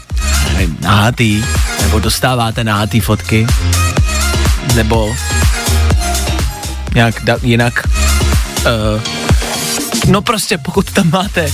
nevím, 0.52 0.78
nahatý, 0.80 1.44
nebo 1.82 1.98
dostáváte 1.98 2.64
nahatý 2.64 3.00
fotky, 3.00 3.46
nebo 4.74 5.16
nějak 6.94 7.14
da, 7.24 7.36
jinak. 7.42 7.88
Uh, 8.66 9.02
no 10.08 10.22
prostě, 10.22 10.58
pokud 10.58 10.90
tam 10.90 11.10
máte 11.10 11.52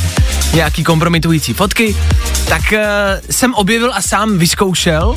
nějaký 0.54 0.84
kompromitující 0.84 1.52
fotky, 1.52 1.96
tak 2.48 2.62
uh, 2.72 2.78
jsem 3.30 3.54
objevil 3.54 3.92
a 3.94 4.02
sám 4.02 4.38
vyzkoušel 4.38 5.14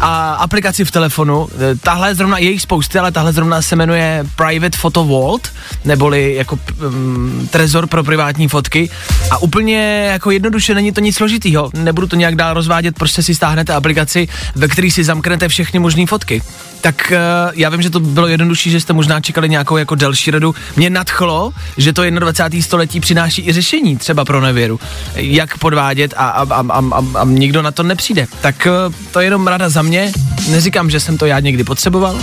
a 0.00 0.34
aplikaci 0.34 0.84
v 0.84 0.90
telefonu. 0.90 1.48
Eh, 1.54 1.76
Tahle 1.82 2.14
zrovna, 2.14 2.38
je 2.38 2.50
jich 2.50 2.62
spousty, 2.62 2.98
ale 2.98 3.12
tahle 3.12 3.32
zrovna 3.32 3.62
se 3.62 3.76
jmenuje 3.76 4.24
Private 4.36 4.78
Photo 4.78 5.04
Vault, 5.04 5.48
neboli 5.84 6.34
jako 6.34 6.58
um, 6.86 7.48
trezor 7.50 7.86
pro 7.86 8.04
privátní 8.04 8.48
fotky. 8.48 8.90
A 9.30 9.38
úplně 9.38 10.08
jako 10.12 10.30
jednoduše 10.30 10.74
není 10.74 10.92
to 10.92 11.00
nic 11.00 11.16
složitýho. 11.16 11.70
Nebudu 11.74 12.06
to 12.06 12.16
nějak 12.16 12.36
dál 12.36 12.54
rozvádět, 12.54 12.98
prostě 12.98 13.22
si 13.22 13.34
stáhnete 13.34 13.74
aplikaci, 13.74 14.28
ve 14.54 14.68
které 14.68 14.90
si 14.90 15.04
zamknete 15.04 15.48
všechny 15.48 15.78
možné 15.78 16.06
fotky. 16.06 16.42
Tak 16.80 17.12
uh, 17.12 17.52
já 17.54 17.70
vím, 17.70 17.82
že 17.82 17.90
to 17.90 18.00
bylo 18.00 18.26
jednodušší, 18.26 18.70
že 18.70 18.80
jste 18.80 18.92
možná 18.92 19.20
čekali 19.20 19.48
nějakou 19.48 19.76
jako 19.76 19.94
delší 19.94 20.30
radu. 20.30 20.54
Mě 20.76 20.90
nadchlo, 20.90 21.52
že 21.76 21.92
to 21.92 22.10
21. 22.10 22.62
století 22.62 23.00
přináší 23.00 23.48
i 23.48 23.52
řešení 23.52 23.96
třeba 23.96 24.24
pro 24.24 24.40
nevěru. 24.40 24.80
Jak 25.14 25.58
podvádět 25.58 26.14
a, 26.16 26.28
a, 26.28 26.54
a, 26.54 26.64
a, 26.68 26.82
a, 26.92 27.20
a 27.20 27.24
nikdo 27.24 27.62
na 27.62 27.70
to 27.70 27.82
nepřijde. 27.82 28.26
Tak 28.40 28.68
uh, 28.88 28.94
to 29.10 29.20
je 29.20 29.26
jenom 29.26 29.46
rada 29.46 29.68
za 29.68 29.82
mě. 29.84 30.12
Neříkám, 30.48 30.90
že 30.90 31.00
jsem 31.00 31.18
to 31.18 31.26
já 31.26 31.40
někdy 31.40 31.64
potřeboval. 31.64 32.18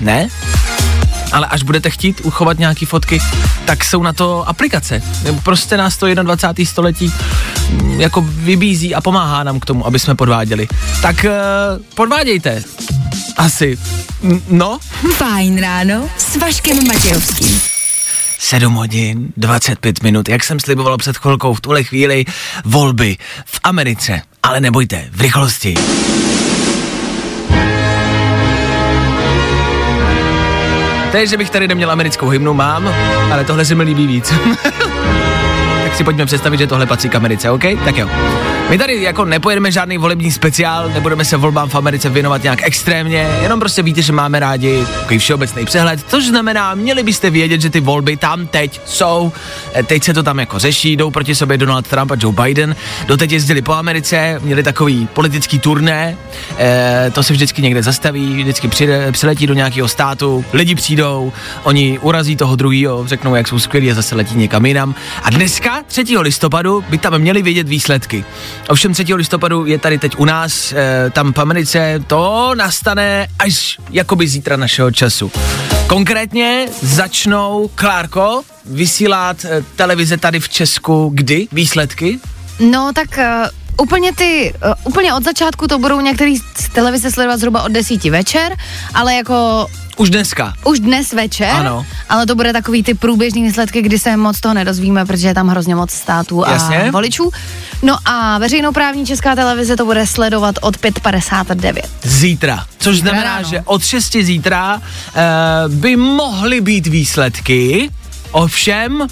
Ne, 0.00 0.28
ale 1.32 1.46
až 1.46 1.62
budete 1.62 1.90
chtít 1.90 2.20
uchovat 2.24 2.58
nějaký 2.58 2.86
fotky, 2.86 3.18
tak 3.64 3.84
jsou 3.84 4.02
na 4.02 4.12
to 4.12 4.48
aplikace. 4.48 5.02
Prostě 5.42 5.76
nás 5.76 5.96
to 5.96 6.14
21. 6.14 6.70
století 6.70 7.12
mm, 7.70 8.00
jako 8.00 8.20
vybízí 8.20 8.94
a 8.94 9.00
pomáhá 9.00 9.42
nám 9.44 9.60
k 9.60 9.64
tomu, 9.64 9.86
aby 9.86 9.98
jsme 9.98 10.14
podváděli. 10.14 10.68
Tak 11.02 11.24
uh, 11.24 11.82
podvádějte. 11.94 12.62
Asi. 13.36 13.78
No, 14.48 14.78
Fajn 15.16 15.60
ráno 15.60 16.10
s 16.16 16.36
Vaškem 16.36 16.86
Matějovským. 16.86 17.60
7 18.38 18.74
hodin, 18.74 19.28
25 19.36 20.02
minut, 20.02 20.28
jak 20.28 20.44
jsem 20.44 20.60
sliboval 20.60 20.96
před 20.96 21.16
chvilkou, 21.16 21.54
v 21.54 21.60
tuhle 21.60 21.84
chvíli 21.84 22.24
volby 22.64 23.16
v 23.44 23.60
Americe. 23.64 24.22
Ale 24.42 24.60
nebojte, 24.60 25.08
v 25.12 25.20
rychlosti. 25.20 25.74
To 31.10 31.16
je, 31.16 31.26
že 31.26 31.36
bych 31.36 31.50
tady 31.50 31.68
neměl 31.68 31.90
americkou 31.90 32.28
hymnu, 32.28 32.54
mám, 32.54 32.94
ale 33.32 33.44
tohle 33.44 33.64
se 33.64 33.74
mi 33.74 33.82
líbí 33.82 34.06
víc. 34.06 34.34
tak 35.90 35.96
si 35.96 36.04
pojďme 36.04 36.26
představit, 36.26 36.58
že 36.58 36.66
tohle 36.66 36.86
patří 36.86 37.08
k 37.08 37.14
Americe, 37.14 37.50
OK? 37.50 37.62
Tak 37.84 37.96
jo. 37.96 38.08
My 38.70 38.78
tady 38.78 39.02
jako 39.02 39.24
nepojedeme 39.24 39.72
žádný 39.72 39.98
volební 39.98 40.32
speciál, 40.32 40.88
nebudeme 40.88 41.24
se 41.24 41.36
volbám 41.36 41.68
v 41.68 41.74
Americe 41.74 42.08
věnovat 42.08 42.42
nějak 42.42 42.58
extrémně, 42.62 43.28
jenom 43.42 43.60
prostě 43.60 43.82
víte, 43.82 44.02
že 44.02 44.12
máme 44.12 44.40
rádi 44.40 44.84
takový 45.00 45.18
všeobecný 45.18 45.64
přehled, 45.64 46.00
což 46.08 46.26
znamená, 46.26 46.74
měli 46.74 47.02
byste 47.02 47.30
vědět, 47.30 47.60
že 47.60 47.70
ty 47.70 47.80
volby 47.80 48.16
tam 48.16 48.46
teď 48.46 48.80
jsou, 48.84 49.32
Eh, 49.74 49.82
teď 49.82 50.04
se 50.04 50.14
to 50.14 50.22
tam 50.22 50.38
jako 50.38 50.58
řeší, 50.58 50.96
jdou 50.96 51.10
proti 51.10 51.34
sobě 51.34 51.58
Donald 51.58 51.86
Trump 51.86 52.10
a 52.10 52.16
Joe 52.18 52.36
Biden, 52.42 52.76
doteď 53.06 53.32
jezdili 53.32 53.62
po 53.62 53.72
Americe, 53.72 54.40
měli 54.42 54.62
takový 54.62 55.08
politický 55.12 55.58
turné, 55.58 56.16
eh, 56.58 57.10
to 57.14 57.22
se 57.22 57.32
vždycky 57.32 57.62
někde 57.62 57.82
zastaví, 57.82 58.36
vždycky 58.36 58.68
přijde, 58.68 59.12
přiletí 59.12 59.46
do 59.46 59.54
nějakého 59.54 59.88
státu, 59.88 60.44
lidi 60.52 60.74
přijdou, 60.74 61.32
oni 61.62 61.98
urazí 61.98 62.36
toho 62.36 62.56
druhého, 62.56 63.06
řeknou, 63.06 63.34
jak 63.34 63.48
jsou 63.48 63.58
skvělí 63.58 63.90
a 63.90 63.94
zase 63.94 64.14
letí 64.14 64.34
někam 64.34 64.66
jinam. 64.66 64.94
A 65.22 65.30
dneska, 65.30 65.82
3. 65.90 66.18
listopadu, 66.18 66.84
by 66.88 66.98
tam 66.98 67.18
měli 67.18 67.42
vědět 67.42 67.68
výsledky. 67.68 68.24
Ovšem 68.68 68.92
3. 68.92 69.14
listopadu 69.14 69.66
je 69.66 69.78
tady 69.78 69.98
teď 69.98 70.16
u 70.16 70.24
nás, 70.24 70.72
eh, 70.72 71.10
tam 71.10 71.32
v 71.32 71.38
Americe, 71.38 72.04
to 72.06 72.52
nastane 72.54 73.28
až 73.38 73.78
jakoby 73.90 74.28
zítra 74.28 74.56
našeho 74.56 74.90
času. 74.90 75.32
Konkrétně 75.86 76.68
začnou, 76.82 77.70
Klárko, 77.74 78.42
vysílat 78.64 79.44
eh, 79.44 79.62
televize 79.76 80.16
tady 80.16 80.40
v 80.40 80.48
Česku 80.48 81.10
kdy? 81.14 81.48
Výsledky? 81.52 82.20
No 82.70 82.92
tak 82.94 83.18
uh, 83.18 83.48
úplně 83.82 84.12
ty, 84.14 84.54
úplně 84.84 85.14
od 85.14 85.24
začátku 85.24 85.66
to 85.66 85.78
budou 85.78 86.00
některý 86.00 86.38
z 86.38 86.68
televize 86.72 87.10
sledovat 87.10 87.36
zhruba 87.36 87.62
od 87.62 87.72
desíti 87.72 88.10
večer, 88.10 88.56
ale 88.94 89.14
jako 89.14 89.66
Už 90.00 90.10
dneska. 90.10 90.52
už 90.64 90.80
dnes 90.80 91.12
večer, 91.12 91.50
Ano. 91.50 91.86
ale 92.08 92.26
to 92.26 92.34
bude 92.34 92.52
takový 92.52 92.82
ty 92.82 92.94
průběžný 92.94 93.42
výsledky, 93.42 93.82
kdy 93.82 93.98
se 93.98 94.16
moc 94.16 94.40
toho 94.40 94.54
nedozvíme, 94.54 95.04
protože 95.04 95.28
je 95.28 95.34
tam 95.34 95.48
hrozně 95.48 95.74
moc 95.74 95.90
států 95.90 96.46
a 96.46 96.50
Jasně. 96.52 96.90
voličů. 96.92 97.30
No 97.82 97.96
a 98.04 98.38
veřejnoprávní 98.38 99.06
česká 99.06 99.34
televize 99.34 99.76
to 99.76 99.84
bude 99.84 100.06
sledovat 100.06 100.54
od 100.60 100.76
5.59. 100.76 101.82
Zítra. 102.02 102.66
Což 102.78 102.94
Zítra 102.96 103.10
znamená, 103.10 103.34
ráno. 103.36 103.48
že 103.48 103.62
od 103.64 103.84
6 103.84 104.12
zítra 104.22 104.74
uh, 104.76 105.74
by 105.74 105.96
mohly 105.96 106.60
být 106.60 106.86
výsledky, 106.86 107.90
ovšem 108.30 109.06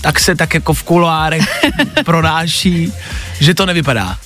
tak 0.00 0.20
se 0.20 0.34
tak 0.36 0.54
jako 0.54 0.74
v 0.74 0.82
kuloárech 0.82 1.48
pronáší, 2.04 2.92
že 3.40 3.54
to 3.54 3.66
nevypadá. 3.66 4.18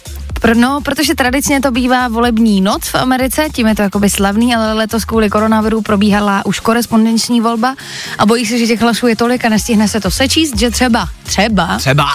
No, 0.54 0.80
protože 0.80 1.14
tradičně 1.14 1.60
to 1.60 1.70
bývá 1.70 2.08
volební 2.08 2.60
noc 2.60 2.88
v 2.88 2.94
Americe, 2.94 3.46
tím 3.52 3.66
je 3.66 3.74
to 3.74 3.82
jakoby 3.82 4.10
slavný, 4.10 4.54
ale 4.54 4.72
letos 4.72 5.04
kvůli 5.04 5.30
koronaviru 5.30 5.82
probíhala 5.82 6.46
už 6.46 6.60
korespondenční 6.60 7.40
volba 7.40 7.74
a 8.18 8.26
bojí 8.26 8.46
se, 8.46 8.58
že 8.58 8.66
těch 8.66 8.80
hlasů 8.80 9.06
je 9.06 9.16
tolik 9.16 9.44
a 9.44 9.48
nestihne 9.48 9.88
se 9.88 10.00
to 10.00 10.10
sečíst, 10.10 10.58
že 10.58 10.70
třeba, 10.70 11.08
třeba, 11.22 11.78
Třeba. 11.78 12.06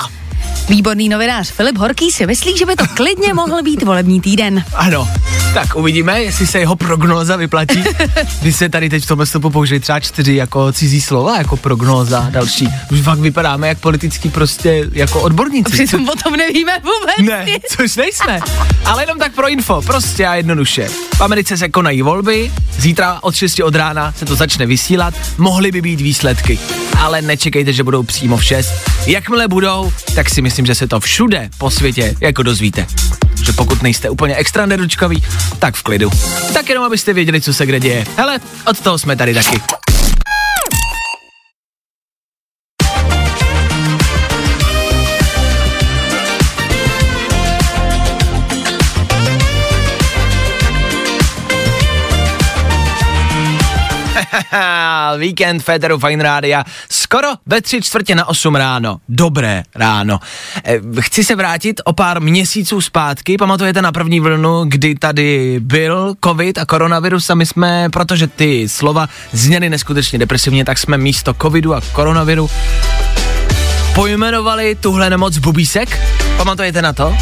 Výborný 0.70 1.10
novinář 1.10 1.52
Filip 1.52 1.78
Horký 1.78 2.12
si 2.12 2.26
myslí, 2.26 2.58
že 2.58 2.66
by 2.66 2.76
to 2.76 2.84
klidně 2.96 3.34
mohl 3.34 3.64
být 3.64 3.84
volební 3.84 4.22
týden. 4.22 4.64
Ano. 4.74 5.10
Tak 5.54 5.76
uvidíme, 5.76 6.22
jestli 6.22 6.48
se 6.48 6.60
jeho 6.60 6.76
prognóza 6.76 7.36
vyplatí. 7.36 7.84
Vy 8.42 8.54
se 8.54 8.70
tady 8.70 8.90
teď 8.90 9.04
v 9.04 9.08
tomhle 9.08 9.26
stupu 9.26 9.50
použili 9.50 9.80
třeba 9.80 10.00
čtyři 10.00 10.36
jako 10.36 10.72
cizí 10.72 11.02
slova, 11.02 11.38
jako 11.38 11.58
prognóza 11.58 12.28
další. 12.30 12.70
Už 12.92 13.02
fakt 13.02 13.20
vypadáme 13.20 13.68
jak 13.68 13.80
politický 13.80 14.30
prostě 14.30 14.90
jako 14.92 15.22
odborníci. 15.22 15.72
Přitom 15.72 16.10
o 16.10 16.16
tom 16.16 16.34
nevíme 16.34 16.74
vůbec 16.80 17.30
Ne, 17.30 17.46
což 17.78 17.96
nejsme. 17.96 18.40
Ale 18.86 19.04
jenom 19.04 19.20
tak 19.20 19.36
pro 19.36 19.50
info, 19.50 19.82
prostě 19.82 20.28
a 20.28 20.36
jednoduše. 20.36 20.90
V 21.16 21.22
Americe 21.22 21.58
se 21.58 21.70
konají 21.70 22.02
volby, 22.02 22.52
zítra 22.78 23.20
od 23.22 23.36
6 23.36 23.60
od 23.60 23.76
rána 23.76 24.14
se 24.18 24.26
to 24.26 24.36
začne 24.36 24.66
vysílat, 24.66 25.14
mohly 25.38 25.72
by 25.72 25.82
být 25.82 26.02
výsledky. 26.02 26.60
Ale 26.98 27.22
nečekejte, 27.22 27.74
že 27.74 27.84
budou 27.84 28.04
přímo 28.04 28.38
v 28.38 28.44
6. 28.44 28.70
Jakmile 29.06 29.48
budou, 29.48 29.94
tak 30.16 30.30
si 30.30 30.42
myslím, 30.42 30.49
že 30.66 30.76
se 30.76 30.88
to 30.88 31.00
všude 31.00 31.50
po 31.58 31.72
světě 31.72 32.16
jako 32.22 32.44
dozvíte. 32.44 32.88
Že 33.46 33.54
pokud 33.54 33.82
nejste 33.82 34.10
úplně 34.10 34.36
extra 34.36 34.66
nedočkaví, 34.66 35.24
tak 35.60 35.76
v 35.76 35.84
klidu. 35.84 36.10
Tak 36.54 36.70
jenom 36.70 36.86
abyste 36.86 37.14
věděli, 37.14 37.42
co 37.42 37.54
se 37.54 37.66
kde 37.66 37.80
děje. 37.80 38.06
Hele, 38.18 38.40
od 38.66 38.80
toho 38.80 38.98
jsme 38.98 39.16
tady 39.16 39.34
taky. 39.34 39.62
Víkend 55.16 55.64
Féteru 55.64 56.00
Fine 56.00 56.24
Rádia 56.24 56.64
skoro 56.92 57.28
ve 57.46 57.62
tři 57.62 57.82
čtvrtě 57.82 58.16
na 58.16 58.28
8 58.28 58.56
ráno. 58.56 58.98
Dobré 59.10 59.64
ráno. 59.76 60.20
Eh, 60.64 60.80
Chci 61.00 61.24
se 61.24 61.36
vrátit 61.36 61.82
o 61.86 61.94
pár 61.94 62.22
měsíců 62.22 62.82
zpátky. 62.82 63.38
Pamatujete 63.38 63.82
na 63.82 63.92
první 63.92 64.20
vlnu, 64.20 64.64
kdy 64.68 64.96
tady 64.96 65.60
byl 65.60 66.14
covid 66.24 66.58
a 66.58 66.66
koronavirus 66.66 67.30
a 67.30 67.36
my 67.36 67.46
jsme, 67.46 67.90
protože 67.90 68.28
ty 68.28 68.70
slova 68.70 69.10
zněly 69.32 69.70
neskutečně 69.70 70.20
depresivně, 70.20 70.66
tak 70.66 70.78
jsme 70.78 70.98
místo 70.98 71.34
covidu 71.34 71.76
a 71.76 71.82
koronaviru 71.82 72.50
pojmenovali 74.00 74.76
tuhle 74.76 75.10
nemoc 75.10 75.38
bubísek. 75.38 76.00
Pamatujete 76.38 76.82
na 76.82 76.94
to? 76.94 77.18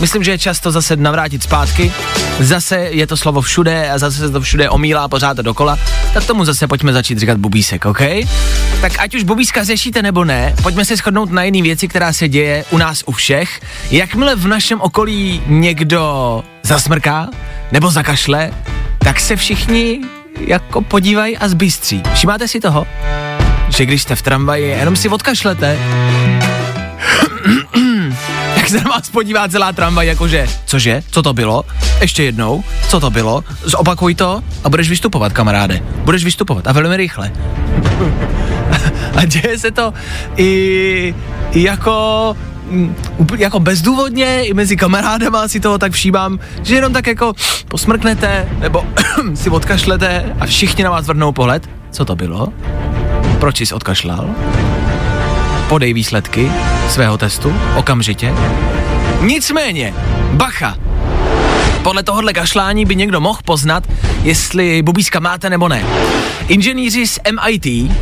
Myslím, 0.00 0.24
že 0.24 0.30
je 0.30 0.38
čas 0.38 0.60
to 0.60 0.70
zase 0.70 0.96
navrátit 0.96 1.42
zpátky. 1.42 1.92
Zase 2.40 2.76
je 2.76 3.06
to 3.06 3.16
slovo 3.16 3.40
všude 3.40 3.90
a 3.90 3.98
zase 3.98 4.18
se 4.18 4.30
to 4.30 4.40
všude 4.40 4.70
omílá 4.70 5.08
pořád 5.08 5.36
dokola. 5.36 5.78
Tak 6.14 6.24
tomu 6.24 6.44
zase 6.44 6.68
pojďme 6.68 6.92
začít 6.92 7.18
říkat 7.18 7.38
bubísek, 7.38 7.86
OK? 7.86 8.00
Tak 8.80 8.92
ať 8.98 9.14
už 9.14 9.22
bubíska 9.22 9.64
řešíte 9.64 10.02
nebo 10.02 10.24
ne, 10.24 10.54
pojďme 10.62 10.84
se 10.84 10.96
shodnout 10.96 11.30
na 11.30 11.42
jiný 11.42 11.62
věci, 11.62 11.88
která 11.88 12.12
se 12.12 12.28
děje 12.28 12.64
u 12.70 12.78
nás 12.78 13.02
u 13.06 13.12
všech. 13.12 13.60
Jakmile 13.90 14.36
v 14.36 14.46
našem 14.46 14.80
okolí 14.80 15.42
někdo 15.46 16.42
zasmrká 16.62 17.28
nebo 17.72 17.90
zakašle, 17.90 18.50
tak 18.98 19.20
se 19.20 19.36
všichni 19.36 20.00
jako 20.46 20.82
podívají 20.82 21.36
a 21.36 21.48
zbystří. 21.48 22.02
Všimáte 22.14 22.48
si 22.48 22.60
toho? 22.60 22.86
Že 23.74 23.86
když 23.86 24.02
jste 24.02 24.16
v 24.16 24.22
tramvaji, 24.22 24.64
jenom 24.64 24.96
si 24.96 25.08
odkašlete 25.08 25.78
jak 28.56 28.68
se 28.68 28.76
na 28.76 28.90
vás 28.90 29.10
podívá 29.10 29.48
celá 29.48 29.72
tramvaj, 29.72 30.06
jakože, 30.06 30.48
cože, 30.64 31.02
co 31.10 31.22
to 31.22 31.32
bylo, 31.32 31.64
ještě 32.00 32.22
jednou, 32.22 32.64
co 32.88 33.00
to 33.00 33.10
bylo, 33.10 33.44
zopakuj 33.64 34.14
to 34.14 34.42
a 34.64 34.68
budeš 34.68 34.88
vystupovat, 34.88 35.32
kamaráde. 35.32 35.82
Budeš 36.04 36.24
vystupovat 36.24 36.66
a 36.66 36.72
velmi 36.72 36.96
rychle. 36.96 37.32
a 39.16 39.24
děje 39.24 39.58
se 39.58 39.70
to 39.70 39.92
i, 40.36 41.14
jako 41.52 42.36
mm, 42.70 42.96
jako 43.38 43.60
bezdůvodně, 43.60 44.44
i 44.44 44.54
mezi 44.54 44.76
kamarádama 44.76 45.48
si 45.48 45.60
toho 45.60 45.78
tak 45.78 45.92
všímám, 45.92 46.38
že 46.62 46.74
jenom 46.74 46.92
tak 46.92 47.06
jako 47.06 47.32
posmrknete, 47.68 48.48
nebo 48.58 48.84
si 49.34 49.50
odkašlete 49.50 50.24
a 50.40 50.46
všichni 50.46 50.84
na 50.84 50.90
vás 50.90 51.06
vrhnou 51.06 51.32
pohled. 51.32 51.70
Co 51.90 52.04
to 52.04 52.16
bylo? 52.16 52.48
Proč 53.40 53.60
jsi 53.60 53.74
odkašlal? 53.74 54.34
podej 55.68 55.92
výsledky 55.94 56.50
svého 56.88 57.18
testu 57.18 57.54
okamžitě. 57.76 58.34
Nicméně, 59.20 59.94
bacha, 60.32 60.76
podle 61.82 62.02
tohohle 62.02 62.32
kašlání 62.32 62.84
by 62.84 62.96
někdo 62.96 63.20
mohl 63.20 63.38
poznat, 63.44 63.84
jestli 64.22 64.82
bubíska 64.82 65.20
máte 65.20 65.50
nebo 65.50 65.68
ne. 65.68 65.84
Inženýři 66.48 67.06
z 67.06 67.18
MIT 67.32 67.92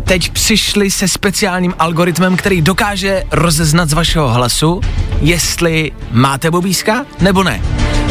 teď 0.00 0.30
přišli 0.30 0.90
se 0.90 1.08
speciálním 1.08 1.74
algoritmem, 1.78 2.36
který 2.36 2.62
dokáže 2.62 3.22
rozeznat 3.30 3.88
z 3.88 3.92
vašeho 3.92 4.28
hlasu, 4.28 4.80
jestli 5.20 5.92
máte 6.10 6.50
bubíska 6.50 7.06
nebo 7.20 7.42
ne. 7.42 7.62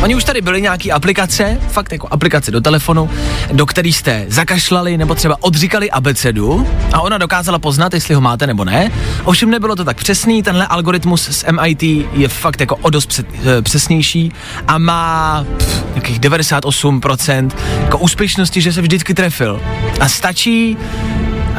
Oni 0.02 0.16
už 0.16 0.24
tady 0.24 0.42
byly 0.42 0.62
nějaký 0.62 0.92
aplikace, 0.92 1.58
fakt 1.70 1.92
jako 1.92 2.08
aplikace 2.12 2.52
do 2.52 2.62
telefonu, 2.62 3.10
do 3.52 3.66
který 3.66 3.94
jste 3.94 4.26
zakašlali 4.28 4.98
nebo 4.98 5.16
třeba 5.16 5.38
odříkali 5.40 5.92
abecedu 5.92 6.68
a 6.94 7.02
ona 7.02 7.18
dokázala 7.18 7.60
poznat, 7.60 7.94
jestli 7.94 8.16
ho 8.16 8.22
máte 8.22 8.48
nebo 8.48 8.66
ne. 8.66 8.92
Ovšem 9.24 9.50
nebylo 9.50 9.76
to 9.76 9.84
tak 9.84 9.98
přesný, 9.98 10.44
tenhle 10.44 10.68
algoritmus 10.68 11.30
z 11.30 11.46
MIT 11.52 11.84
je 12.14 12.28
fakt 12.28 12.60
jako 12.60 12.76
o 12.76 12.90
dost 12.90 13.20
eh, 13.20 13.62
přesnější 13.62 14.32
a 14.68 14.78
má 14.78 15.46
pff, 15.58 15.84
nějakých 15.90 16.20
98% 16.20 17.52
jako 17.82 17.98
úspěšnosti, 17.98 18.62
že 18.62 18.74
se 18.74 18.82
vždycky 18.82 19.14
trefil. 19.14 19.62
A 20.00 20.10
stačí 20.10 20.78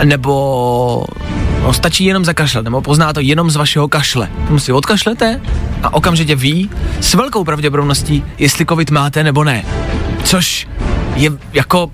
nebo 0.04 1.04
no, 1.62 1.72
stačí 1.72 2.04
jenom 2.04 2.24
zakašlet, 2.24 2.64
nebo 2.64 2.82
pozná 2.82 3.12
to 3.12 3.20
jenom 3.20 3.50
z 3.50 3.56
vašeho 3.56 3.88
kašle. 3.88 4.28
Tomu 4.46 4.58
si 4.58 4.72
odkašlete 4.72 5.40
a 5.82 5.94
okamžitě 5.94 6.36
ví 6.36 6.70
s 7.00 7.14
velkou 7.14 7.44
pravděpodobností, 7.44 8.24
jestli 8.38 8.66
covid 8.66 8.90
máte 8.90 9.24
nebo 9.24 9.44
ne. 9.44 9.64
Což 10.24 10.68
je 11.16 11.30
jako 11.52 11.90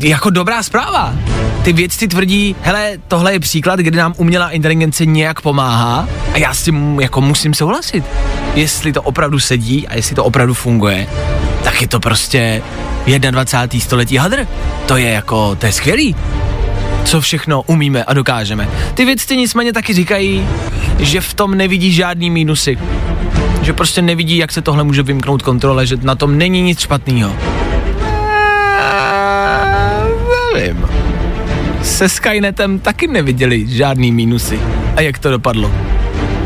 jako 0.00 0.30
dobrá 0.30 0.62
zpráva. 0.62 1.14
Ty 1.62 1.72
vědci 1.72 2.08
tvrdí, 2.08 2.56
hele, 2.62 2.92
tohle 3.08 3.32
je 3.32 3.40
příklad, 3.40 3.80
kdy 3.80 3.96
nám 3.96 4.14
umělá 4.16 4.50
inteligence 4.50 5.06
nějak 5.06 5.40
pomáhá 5.40 6.08
a 6.32 6.38
já 6.38 6.54
s 6.54 6.62
tím 6.62 7.00
jako 7.00 7.20
musím 7.20 7.54
souhlasit. 7.54 8.04
Jestli 8.54 8.92
to 8.92 9.02
opravdu 9.02 9.38
sedí 9.38 9.88
a 9.88 9.94
jestli 9.94 10.16
to 10.16 10.24
opravdu 10.24 10.54
funguje, 10.54 11.06
tak 11.64 11.80
je 11.80 11.88
to 11.88 12.00
prostě 12.00 12.62
21. 13.06 13.80
století 13.80 14.16
hadr. 14.16 14.46
To 14.86 14.96
je 14.96 15.10
jako, 15.10 15.54
to 15.56 15.66
je 15.66 15.72
skvělý. 15.72 16.16
co 17.04 17.20
všechno 17.20 17.62
umíme 17.62 18.04
a 18.04 18.14
dokážeme. 18.14 18.68
Ty 18.94 19.04
vědci 19.04 19.36
nicméně 19.36 19.72
taky 19.72 19.94
říkají, 19.94 20.48
že 20.98 21.20
v 21.20 21.34
tom 21.34 21.54
nevidí 21.54 21.92
žádný 21.92 22.30
mínusy. 22.30 22.78
Že 23.62 23.72
prostě 23.72 24.02
nevidí, 24.02 24.36
jak 24.36 24.52
se 24.52 24.62
tohle 24.62 24.84
může 24.84 25.02
vymknout 25.02 25.42
kontrole, 25.42 25.86
že 25.86 25.96
na 26.02 26.14
tom 26.14 26.38
není 26.38 26.62
nic 26.62 26.80
špatného. 26.80 27.32
Nevím. 30.54 30.86
Se 31.82 32.08
Skynetem 32.08 32.78
taky 32.78 33.06
neviděli 33.06 33.66
žádný 33.68 34.12
mínusy. 34.12 34.60
A 34.96 35.00
jak 35.00 35.18
to 35.18 35.30
dopadlo? 35.30 35.72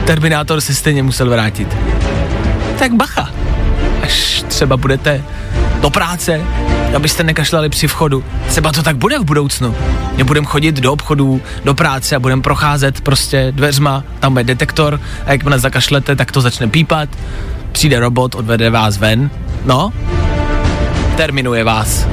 Terminátor 0.07 0.61
se 0.61 0.75
stejně 0.75 1.03
musel 1.03 1.31
vrátit. 1.31 1.77
Tak 2.79 2.95
bacha. 2.95 3.31
Až 4.03 4.45
třeba 4.49 4.77
budete 4.77 5.25
do 5.81 5.91
práce, 5.91 6.41
abyste 6.97 7.23
nekašlali 7.25 7.69
při 7.69 7.89
vchodu. 7.89 8.25
Třeba 8.49 8.73
to 8.73 8.83
tak 8.83 8.97
bude 8.97 9.19
v 9.19 9.25
budoucnu. 9.25 9.75
Nebudem 10.17 10.45
chodit 10.45 10.75
do 10.75 10.93
obchodů, 10.93 11.43
do 11.65 11.75
práce 11.75 12.17
a 12.17 12.21
budem 12.21 12.43
procházet 12.43 13.01
prostě 13.01 13.53
dveřma, 13.57 14.05
tam 14.21 14.33
bude 14.33 14.45
detektor 14.45 15.01
a 15.27 15.33
jakmile 15.33 15.59
zakašlete, 15.59 16.17
tak 16.17 16.33
to 16.33 16.41
začne 16.41 16.69
pípat. 16.69 17.09
Přijde 17.73 18.01
robot, 18.01 18.35
odvede 18.35 18.71
vás 18.71 18.97
ven. 18.97 19.31
No, 19.65 19.93
terminuje 21.17 21.65
vás. 21.65 22.07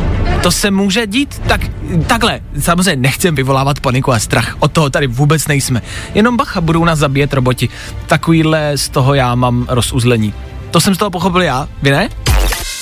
To 0.43 0.51
se 0.51 0.71
může 0.71 1.07
dít? 1.07 1.41
Tak, 1.47 1.61
takhle, 2.07 2.39
samozřejmě 2.59 2.95
nechcem 2.95 3.35
vyvolávat 3.35 3.79
paniku 3.79 4.13
a 4.13 4.19
strach, 4.19 4.55
od 4.59 4.71
toho 4.71 4.89
tady 4.89 5.07
vůbec 5.07 5.47
nejsme. 5.47 5.81
Jenom 6.13 6.37
bacha, 6.37 6.61
budou 6.61 6.85
nás 6.85 6.99
zabíjet 6.99 7.33
roboti. 7.33 7.69
Takovýhle 8.05 8.77
z 8.77 8.89
toho 8.89 9.13
já 9.13 9.35
mám 9.35 9.65
rozuzlení. 9.69 10.33
To 10.71 10.81
jsem 10.81 10.95
z 10.95 10.97
toho 10.97 11.11
pochopil 11.11 11.41
já, 11.41 11.67
vy 11.81 11.91
ne? 11.91 12.09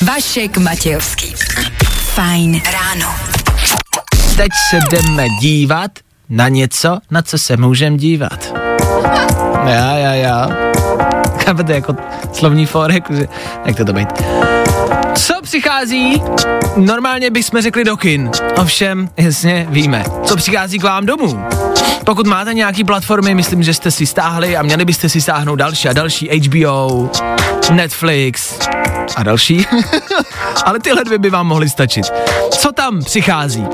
Vašek 0.06 0.58
Matějovský. 0.58 1.34
Fajn 2.14 2.62
ráno. 2.72 3.16
Teď 4.38 4.52
se 4.70 4.80
jdeme 4.92 5.30
dívat 5.42 5.92
na 6.30 6.48
něco, 6.48 7.00
na 7.12 7.22
co 7.22 7.38
se 7.38 7.58
můžeme 7.58 7.98
dívat. 7.98 8.54
Já, 9.66 9.98
já, 9.98 10.14
já. 10.14 10.50
Chápete, 11.46 11.74
jako 11.74 11.96
slovní 12.34 12.66
fórek, 12.66 13.12
že... 13.12 13.28
Jak 13.66 13.76
to 13.78 13.86
to 13.86 13.94
být? 13.94 14.10
Co 15.16 15.34
přichází? 15.42 16.22
Normálně 16.78 17.30
bychom 17.30 17.62
řekli 17.62 17.84
do 17.84 17.98
kin. 17.98 18.32
Ovšem, 18.58 19.10
jasně, 19.18 19.68
víme. 19.70 20.06
Co 20.24 20.36
přichází 20.36 20.80
k 20.80 20.84
vám 20.84 21.06
domů? 21.06 21.44
Pokud 22.06 22.28
máte 22.28 22.54
nějaký 22.54 22.84
platformy, 22.84 23.36
myslím, 23.36 23.64
že 23.64 23.74
jste 23.74 23.92
si 23.92 24.06
stáhli 24.06 24.58
a 24.58 24.62
měli 24.62 24.86
byste 24.86 25.10
si 25.10 25.22
stáhnout 25.22 25.56
další 25.56 25.90
a 25.90 25.94
další 25.94 26.30
HBO, 26.40 27.10
Netflix 27.70 28.60
a 29.16 29.24
další. 29.24 29.66
Ale 30.66 30.80
tyhle 30.80 31.04
dvě 31.04 31.18
by 31.18 31.30
vám 31.30 31.48
mohly 31.48 31.70
stačit. 31.70 32.06
Co 32.52 32.72
tam 32.72 33.04
přichází? 33.04 33.66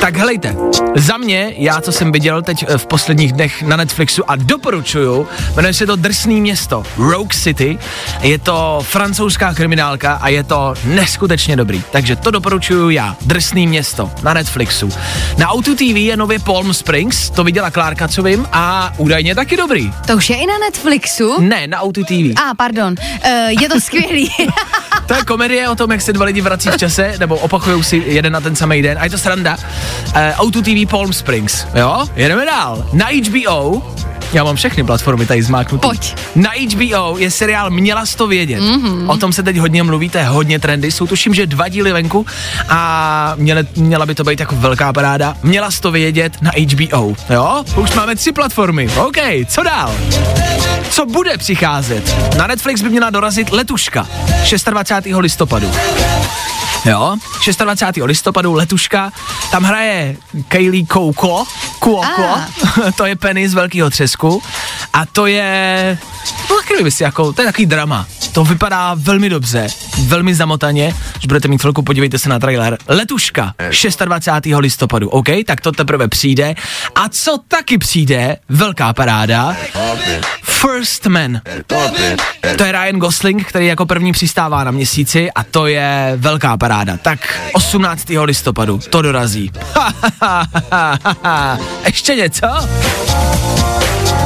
Tak 0.00 0.16
helejte, 0.16 0.56
za 0.98 1.16
mě, 1.16 1.54
já 1.56 1.80
co 1.80 1.92
jsem 1.92 2.12
viděl 2.12 2.42
teď 2.42 2.64
eh, 2.68 2.78
v 2.78 2.86
posledních 2.86 3.32
dnech 3.32 3.62
na 3.62 3.76
Netflixu 3.76 4.30
a 4.30 4.36
doporučuju, 4.36 5.28
jmenuje 5.56 5.74
se 5.74 5.86
to 5.86 5.96
Drsný 5.96 6.40
město, 6.40 6.82
Rogue 6.96 7.38
City, 7.38 7.78
je 8.20 8.38
to 8.38 8.80
francouzská 8.82 9.54
kriminálka 9.54 10.12
a 10.12 10.28
je 10.28 10.44
to 10.44 10.74
neskutečně 10.84 11.56
dobrý, 11.56 11.82
takže 11.90 12.16
to 12.16 12.30
doporučuju 12.30 12.90
já, 12.90 13.16
Drsný 13.20 13.66
město 13.66 14.10
na 14.22 14.34
Netflixu. 14.34 14.88
Na 15.38 15.48
Auto 15.48 15.74
TV 15.74 15.80
je 15.80 16.16
nově 16.16 16.38
Palm 16.38 16.74
Springs, 16.74 17.30
to 17.30 17.44
viděla 17.44 17.70
Klárka, 17.70 18.08
co 18.08 18.22
vím, 18.22 18.48
a 18.52 18.92
údajně 18.96 19.34
taky 19.34 19.56
dobrý. 19.56 19.92
To 20.06 20.16
už 20.16 20.30
je 20.30 20.36
i 20.36 20.46
na 20.46 20.58
Netflixu? 20.58 21.40
Ne, 21.40 21.66
na 21.66 21.80
Auto 21.80 22.04
TV. 22.04 22.12
A, 22.36 22.50
ah, 22.50 22.54
pardon, 22.56 22.94
uh, 22.98 23.62
je 23.62 23.68
to 23.68 23.80
skvělý. 23.80 24.30
To 25.08 25.14
je 25.14 25.24
komedie 25.24 25.68
o 25.68 25.74
tom, 25.74 25.90
jak 25.90 26.00
se 26.00 26.12
dva 26.12 26.24
lidi 26.24 26.40
vrací 26.40 26.68
v 26.68 26.76
čase, 26.76 27.14
nebo 27.18 27.36
opakují 27.36 27.84
si 27.84 28.02
jeden 28.06 28.32
na 28.32 28.40
ten 28.40 28.56
samý 28.56 28.82
den. 28.82 28.98
A 28.98 29.04
je 29.04 29.10
to 29.10 29.18
sranda. 29.18 29.56
Uh, 29.56 30.12
Auto 30.36 30.62
TV 30.62 30.87
Palm 30.88 31.12
Springs, 31.12 31.66
jo? 31.74 32.06
Jedeme 32.16 32.44
dál. 32.46 32.86
Na 32.92 33.06
HBO 33.28 33.82
já 34.32 34.44
mám 34.44 34.56
všechny 34.56 34.84
platformy 34.84 35.26
tady 35.26 35.42
zmáknutý. 35.42 35.88
Pojď. 35.88 36.14
Na 36.34 36.50
HBO 36.50 37.18
je 37.18 37.30
seriál 37.30 37.70
Měla 37.70 38.06
jsi 38.06 38.16
to 38.16 38.26
vědět. 38.26 38.60
Mm-hmm. 38.60 39.10
O 39.10 39.16
tom 39.16 39.32
se 39.32 39.42
teď 39.42 39.56
hodně 39.56 39.82
mluví, 39.82 40.08
to 40.10 40.18
je 40.18 40.24
hodně 40.24 40.58
trendy. 40.58 40.92
Jsou 40.92 41.06
tuším, 41.06 41.34
že 41.34 41.46
dva 41.46 41.68
díly 41.68 41.92
venku 41.92 42.26
a 42.68 43.32
měle, 43.36 43.64
měla 43.76 44.06
by 44.06 44.14
to 44.14 44.24
být 44.24 44.40
jako 44.40 44.54
velká 44.56 44.92
paráda. 44.92 45.36
Měla 45.42 45.70
jsi 45.70 45.80
to 45.80 45.90
vědět 45.90 46.32
na 46.42 46.50
HBO. 46.72 47.14
Jo? 47.30 47.64
Už 47.76 47.94
máme 47.94 48.16
tři 48.16 48.32
platformy. 48.32 48.88
OK, 48.96 49.16
co 49.48 49.62
dál? 49.62 49.94
Co 50.90 51.06
bude 51.06 51.38
přicházet? 51.38 52.34
Na 52.38 52.46
Netflix 52.46 52.82
by 52.82 52.88
měla 52.88 53.10
dorazit 53.10 53.52
Letuška 53.52 54.06
26. 54.70 55.16
listopadu. 55.18 55.70
Jo, 56.84 57.16
26. 57.58 58.04
listopadu 58.06 58.54
letuška, 58.54 59.12
tam 59.50 59.64
hraje 59.64 60.16
Kaylee 60.48 60.86
Kouko, 60.86 61.44
Kuoko, 61.78 62.24
Ah. 62.24 62.92
to 62.96 63.06
je 63.06 63.16
Penny 63.16 63.48
z 63.48 63.54
Velkého 63.54 63.90
třesku 63.90 64.17
a 64.92 65.06
to 65.06 65.26
je, 65.26 65.98
no 66.50 66.84
by 66.84 66.90
si 66.90 67.02
jako, 67.02 67.32
to 67.32 67.42
je 67.42 67.46
takový 67.46 67.66
drama. 67.66 68.06
To 68.32 68.44
vypadá 68.44 68.94
velmi 68.94 69.28
dobře, 69.28 69.66
velmi 69.98 70.34
zamotaně, 70.34 70.94
když 71.12 71.26
budete 71.26 71.48
mít 71.48 71.60
chvilku, 71.60 71.82
podívejte 71.82 72.18
se 72.18 72.28
na 72.28 72.38
trailer. 72.38 72.78
Letuška, 72.88 73.54
26. 74.04 74.56
listopadu, 74.58 75.08
OK, 75.08 75.28
tak 75.46 75.60
to 75.60 75.72
teprve 75.72 76.08
přijde. 76.08 76.54
A 76.94 77.08
co 77.08 77.38
taky 77.48 77.78
přijde, 77.78 78.36
velká 78.48 78.92
paráda, 78.92 79.56
First 80.42 81.06
Man. 81.06 81.40
To 82.56 82.64
je 82.64 82.72
Ryan 82.72 82.98
Gosling, 82.98 83.44
který 83.44 83.66
jako 83.66 83.86
první 83.86 84.12
přistává 84.12 84.64
na 84.64 84.70
měsíci 84.70 85.30
a 85.32 85.44
to 85.44 85.66
je 85.66 86.12
velká 86.16 86.56
paráda. 86.56 86.96
Tak 86.96 87.40
18. 87.52 88.06
listopadu 88.22 88.78
to 88.78 89.02
dorazí. 89.02 89.50
ještě 91.86 92.14
něco? 92.14 92.46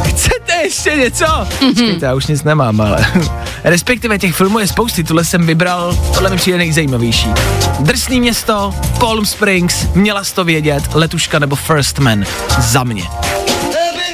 Chcete 0.09 0.53
ještě 0.63 0.91
něco? 0.97 1.27
Počkejte, 1.59 2.07
já 2.07 2.15
už 2.15 2.27
nic 2.27 2.43
nemám, 2.43 2.81
ale... 2.81 3.07
Respektive 3.65 4.19
těch 4.19 4.35
filmů 4.35 4.59
je 4.59 4.67
spousty, 4.67 5.05
tohle 5.05 5.25
jsem 5.25 5.47
vybral, 5.47 5.97
tohle 6.15 6.31
mi 6.31 6.37
přijde 6.37 6.59
nejzajímavější. 6.59 7.29
Drsný 7.81 8.21
město, 8.21 8.75
Palm 9.01 9.27
Springs, 9.27 9.87
měla 9.95 10.25
jsi 10.25 10.35
to 10.35 10.45
vědět, 10.45 10.83
Letuška 10.95 11.39
nebo 11.39 11.57
First 11.57 11.99
Man. 11.99 12.25
Za 12.59 12.85
mě. 12.85 13.03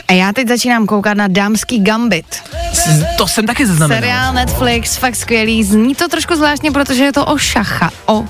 A 0.08 0.12
já 0.12 0.32
teď 0.32 0.48
začínám 0.48 0.86
koukat 0.86 1.16
na 1.16 1.28
Dámský 1.28 1.80
Gambit. 1.84 2.26
S- 2.72 3.04
To 3.16 3.28
jsem 3.28 3.46
taky 3.46 3.66
zaznamenal. 3.66 4.00
Seriál 4.02 4.32
Netflix, 4.34 4.96
fakt 4.96 5.16
skvělý. 5.16 5.64
Zní 5.64 5.94
to 5.94 6.08
trošku 6.08 6.36
zvláštně, 6.36 6.70
protože 6.70 7.04
je 7.04 7.12
to 7.12 7.24
o 7.26 7.38
šacha. 7.38 7.90
O 8.06 8.18
uh, 8.20 8.26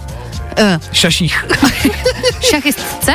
Šaších. 0.92 1.44
šachistce? 2.50 3.12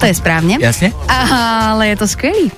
To 0.00 0.06
je 0.06 0.14
správně. 0.14 0.58
Jasně? 0.60 0.92
Ale 1.08 1.88
je 1.88 1.96
to 1.96 2.08
skvělý. 2.08 2.52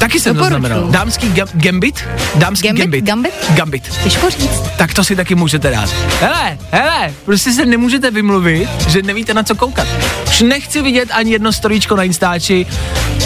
Taky 0.00 0.20
jsem 0.20 0.34
to 0.36 0.38
Doporučuju. 0.42 0.60
znamenal. 0.68 0.90
Dámský 0.90 1.30
ga- 1.32 1.48
gambit? 1.54 2.04
Dámský 2.34 2.68
Gambit? 2.68 2.84
gambit. 2.84 3.04
Gambit? 3.04 3.32
Gambit. 3.50 3.88
Těžko 4.02 4.30
říct. 4.30 4.60
Tak 4.76 4.94
to 4.94 5.04
si 5.04 5.16
taky 5.16 5.34
můžete 5.34 5.70
dát. 5.70 5.90
Hele, 6.20 6.58
hele, 6.70 7.12
prostě 7.24 7.52
se 7.52 7.66
nemůžete 7.66 8.10
vymluvit, 8.10 8.68
že 8.88 9.02
nevíte 9.02 9.34
na 9.34 9.42
co 9.42 9.54
koukat. 9.54 9.86
Už 10.28 10.40
nechci 10.40 10.82
vidět 10.82 11.08
ani 11.12 11.32
jedno 11.32 11.52
storíčko 11.52 11.96
na 11.96 12.02
Instači. 12.02 12.66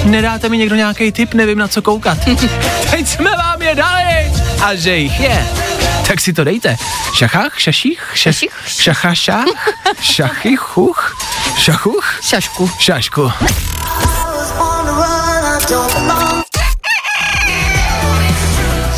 Nedáte 0.05 0.49
mi 0.49 0.59
někdo 0.59 0.77
nějaký 0.77 1.13
tip, 1.13 1.35
nevím 1.35 1.59
na 1.59 1.69
co 1.69 1.83
koukat. 1.83 2.19
Teď 2.91 3.09
jsme 3.09 3.31
vám 3.37 3.63
je 3.63 3.75
dali. 3.75 4.33
A 4.63 4.75
že 4.75 4.97
jich 4.97 5.21
je. 5.21 5.47
Tak 6.09 6.21
si 6.21 6.33
to 6.33 6.45
dejte. 6.45 6.77
Šachách, 7.15 7.61
šaších, 7.61 8.01
Šaších? 8.15 8.51
šacha, 8.67 9.15
šach, 9.25 9.45
šachy, 10.01 10.57
chuch, 10.57 11.17
šachuch, 11.59 12.19
Šašku. 12.23 12.71
šašku. 12.79 13.33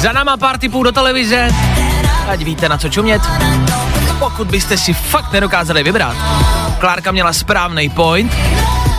Za 0.06 0.12
náma 0.12 0.36
pár 0.36 0.58
tipů 0.58 0.82
do 0.82 0.92
televize, 0.92 1.48
ať 2.28 2.42
víte 2.42 2.68
na 2.68 2.78
co 2.78 2.88
čumět. 2.88 3.22
Pokud 4.18 4.48
byste 4.48 4.78
si 4.78 4.92
fakt 4.94 5.32
nedokázali 5.32 5.82
vybrat, 5.82 6.16
Klárka 6.78 7.12
měla 7.12 7.32
správný 7.32 7.90
point, 7.90 8.32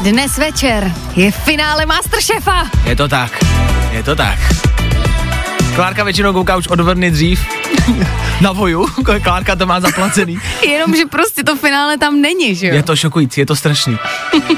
Dnes 0.01 0.37
večer 0.37 0.91
je 1.15 1.31
finále 1.31 1.85
Masterchefa. 1.85 2.67
je 2.83 2.95
to 2.95 3.07
tak, 3.07 3.31
je 3.91 4.03
to 4.03 4.15
tak. 4.15 4.39
Klárka 5.75 6.03
většinou 6.03 6.33
kouká 6.33 6.55
už 6.57 6.67
od 6.67 6.79
vrny 6.79 7.11
dřív, 7.11 7.45
na 8.41 8.51
voju, 8.51 8.87
Klárka 9.23 9.55
to 9.55 9.65
má 9.65 9.79
zaplacený. 9.79 10.39
Jenomže 10.67 11.05
prostě 11.05 11.43
to 11.43 11.55
finále 11.55 11.97
tam 11.97 12.21
není, 12.21 12.55
že 12.55 12.67
jo? 12.67 12.75
Je 12.75 12.83
to 12.83 12.95
šokující, 12.95 13.39
je 13.41 13.45
to 13.45 13.55
strašný. 13.55 13.97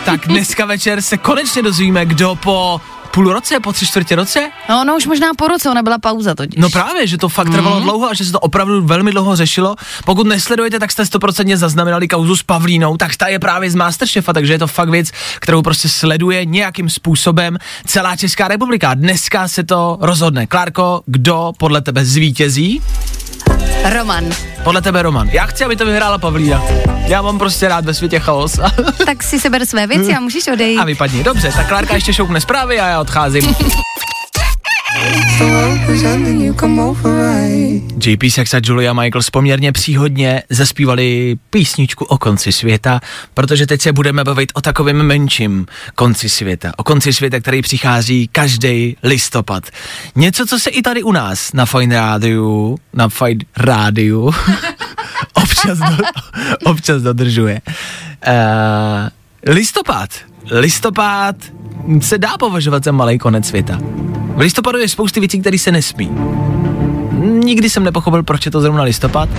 Tak 0.06 0.28
dneska 0.28 0.66
večer 0.66 1.02
se 1.02 1.18
konečně 1.18 1.62
dozvíme, 1.62 2.06
kdo 2.06 2.36
po 2.36 2.82
půl 3.12 3.34
roce, 3.34 3.60
po 3.60 3.74
tři 3.74 3.88
čtvrtě 3.88 4.16
roce 4.16 4.50
No, 4.70 4.84
no 4.84 4.96
už 4.96 5.06
možná 5.06 5.28
po 5.38 5.48
roce, 5.48 5.70
ona 5.70 5.82
byla 5.84 5.98
pauza 5.98 6.36
totiž. 6.36 6.62
No 6.62 6.70
právě, 6.70 7.08
že 7.08 7.18
to 7.18 7.30
fakt 7.30 7.50
trvalo 7.50 7.80
dlouho 7.80 8.10
a 8.10 8.14
že 8.14 8.26
se 8.26 8.32
to 8.32 8.40
opravdu 8.40 8.82
velmi 8.82 9.12
dlouho 9.12 9.36
řešilo. 9.36 9.76
Pokud 10.06 10.28
nesledujete, 10.28 10.80
tak 10.80 10.92
jste 10.92 11.06
stoprocentně 11.06 11.58
zaznamenali 11.58 12.08
kauzu 12.08 12.36
s 12.36 12.44
Pavlínou, 12.44 12.98
tak 12.98 13.16
ta 13.16 13.28
je 13.28 13.40
právě 13.40 13.72
z 13.72 13.76
Masterchefa, 13.76 14.34
takže 14.34 14.54
je 14.54 14.60
to 14.60 14.68
fakt 14.68 14.90
věc, 14.90 15.12
kterou 15.40 15.62
prostě 15.62 15.90
sleduje 15.90 16.46
nějakým 16.46 16.90
způsobem 16.90 17.58
celá 17.86 18.16
Česká 18.16 18.48
republika. 18.48 18.94
Dneska 18.94 19.48
se 19.48 19.64
to 19.64 19.98
rozhodne. 20.02 20.48
Klárko, 20.48 21.02
kdo 21.06 21.52
podle 21.58 21.82
tebe 21.82 22.06
zvítězí? 22.06 22.82
Roman. 23.90 24.26
podle 24.64 24.82
tebe 24.82 25.02
Roman. 25.02 25.30
Já 25.30 25.46
chci, 25.46 25.66
aby 25.66 25.76
to 25.76 25.86
vyhrála 25.86 26.18
Pavlína. 26.18 26.62
Já 27.06 27.22
mám 27.22 27.40
prostě 27.40 27.68
rád 27.68 27.86
ve 27.86 27.94
světě 27.94 28.20
chaos. 28.20 28.60
Tak 29.06 29.24
si 29.24 29.40
seber 29.40 29.66
své 29.66 29.88
věci 29.88 30.14
a 30.16 30.20
můžeš 30.20 30.48
odejít. 30.48 30.80
a 30.80 30.84
vypadni. 30.86 31.24
Dobře, 31.24 31.52
tak 31.56 31.68
Klárka 31.68 31.94
ještě 31.96 32.14
šoupne 32.14 32.42
zprávy 32.42 32.80
a 32.80 32.88
já 32.88 33.00
odcházím. 33.02 33.56
JP 38.06 38.24
Sex 38.32 38.54
a 38.54 38.60
Julia 38.64 38.94
Michaels 38.94 39.30
poměrně 39.30 39.72
příhodně 39.72 40.44
zaspívali 40.50 41.36
písničku 41.50 42.06
o 42.06 42.18
konci 42.18 42.52
světa, 42.52 43.00
protože 43.34 43.68
teď 43.68 43.82
se 43.82 43.94
budeme 43.94 44.24
bavit 44.24 44.52
o 44.56 44.62
takovém 44.62 45.04
menším 45.04 45.66
konci 45.96 46.30
světa. 46.30 46.72
O 46.78 46.84
konci 46.84 47.14
světa, 47.14 47.40
který 47.40 47.62
přichází 47.62 48.28
každý 48.28 48.98
listopad. 49.04 49.64
Něco, 50.16 50.46
co 50.46 50.60
se 50.60 50.70
i 50.70 50.82
tady 50.82 51.04
u 51.04 51.12
nás 51.12 51.54
na 51.54 51.66
Fine 51.66 51.96
Rádiu, 51.96 52.78
na 52.94 53.10
Fine 53.10 53.46
Rádiu 53.58 54.32
občas, 55.34 55.80
do, 55.80 56.04
občas 56.64 57.02
dodržuje. 57.02 57.62
Uh, 58.28 59.54
listopad. 59.54 60.10
Listopad 60.52 61.36
se 62.02 62.18
dá 62.18 62.38
považovat 62.40 62.84
za 62.84 62.92
malý 62.92 63.18
konec 63.18 63.48
světa. 63.48 63.80
V 64.36 64.40
listopadu 64.40 64.78
je 64.78 64.90
spousty 64.90 65.20
věcí, 65.20 65.40
které 65.40 65.58
se 65.58 65.72
nesmí. 65.72 66.12
Nikdy 67.22 67.70
jsem 67.70 67.84
nepochopil, 67.84 68.24
proč 68.24 68.46
je 68.46 68.52
to 68.52 68.62
zrovna 68.62 68.84
listopad, 68.84 69.30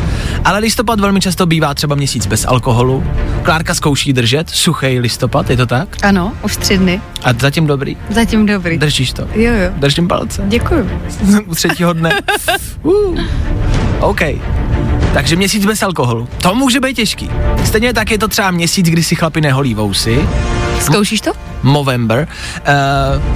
ale 0.45 0.59
listopad 0.59 1.01
velmi 1.01 1.21
často 1.21 1.47
bývá 1.47 1.75
třeba 1.75 1.95
měsíc 1.95 2.27
bez 2.27 2.45
alkoholu. 2.45 3.05
Klárka 3.43 3.75
zkouší 3.75 4.13
držet 4.13 4.51
suchý 4.51 4.99
listopad, 4.99 5.51
je 5.51 5.57
to 5.57 5.67
tak? 5.67 5.89
Ano, 6.03 6.33
už 6.43 6.57
tři 6.57 6.79
dny. 6.79 7.01
A 7.23 7.33
zatím 7.39 7.67
dobrý. 7.67 7.97
Zatím 8.11 8.47
dobrý. 8.47 8.79
Držíš 8.79 9.13
to? 9.13 9.23
Jo, 9.23 9.53
jo. 9.53 9.71
Držím 9.77 10.09
palce. 10.09 10.43
Děkuju. 10.49 10.91
U 11.47 11.55
třetího 11.55 11.93
dne. 11.93 12.11
Uh. 12.83 13.21
OK. 14.01 14.21
Takže 15.15 15.37
měsíc 15.37 15.67
bez 15.67 15.83
alkoholu. 15.83 16.29
To 16.43 16.55
může 16.55 16.81
být 16.81 16.95
těžký. 16.95 17.31
Stejně 17.65 17.95
tak 17.95 18.11
je 18.11 18.19
to 18.19 18.29
třeba 18.29 18.51
měsíc, 18.51 18.87
kdy 18.87 19.03
si 19.03 19.15
chlapi 19.15 19.41
neholí 19.41 19.75
vousy. 19.75 20.29
Zkoušíš 20.81 21.21
to? 21.21 21.33
Movember. 21.63 22.29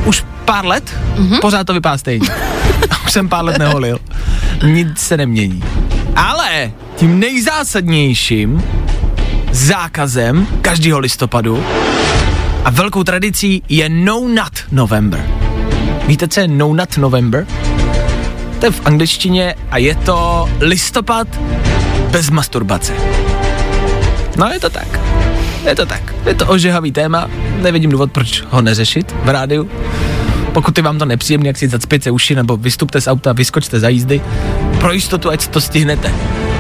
Uh, 0.03 0.09
už 0.09 0.25
pár 0.45 0.67
let, 0.67 0.97
mm-hmm. 1.17 1.41
pořád 1.41 1.67
to 1.67 1.73
vypadá 1.75 1.99
stejně. 1.99 2.29
už 3.05 3.13
jsem 3.13 3.29
pár 3.29 3.45
let 3.45 3.59
neholil. 3.59 3.99
Nic 4.63 4.99
se 4.99 5.17
nemění. 5.17 5.65
Ale 6.17 6.73
tím 6.97 7.21
nejzásadnějším 7.21 8.65
zákazem 9.53 10.47
každého 10.63 10.99
listopadu 10.99 11.65
a 12.65 12.71
velkou 12.71 13.05
tradicí 13.05 13.63
je 13.69 13.89
No 13.89 14.21
Nut 14.21 14.65
November. 14.73 15.27
Víte, 16.07 16.29
co 16.29 16.41
je 16.41 16.49
No 16.49 16.75
Nut 16.75 16.97
November? 16.97 17.47
To 18.61 18.67
je 18.67 18.71
v 18.71 18.87
angličtině 18.87 19.55
a 19.71 19.79
je 19.79 19.95
to 19.95 20.49
listopad 20.61 21.29
bez 22.11 22.31
masturbace. 22.31 22.93
No 24.37 24.47
je 24.51 24.61
to 24.61 24.71
tak. 24.71 25.14
Je 25.65 25.75
to 25.75 25.87
tak. 25.87 26.15
Je 26.27 26.35
to 26.35 26.47
ožehavý 26.47 26.93
téma, 26.93 27.31
nevidím 27.63 27.91
důvod, 27.91 28.13
proč 28.13 28.43
ho 28.51 28.63
neřešit 28.63 29.15
v 29.25 29.29
rádiu. 29.29 29.71
Pokud 30.53 30.77
je 30.77 30.85
vám 30.85 30.99
to 30.99 31.05
nepříjemné, 31.05 31.47
jak 31.47 31.57
si 31.57 31.69
zacpěte 31.69 32.11
uši 32.11 32.35
nebo 32.35 32.57
vystupte 32.57 33.01
z 33.01 33.07
auta, 33.07 33.33
vyskočte 33.33 33.81
za 33.81 33.89
jízdy, 33.89 34.21
pro 34.79 34.93
jistotu, 34.93 35.31
ať 35.31 35.47
to 35.47 35.61
stihnete. 35.61 36.13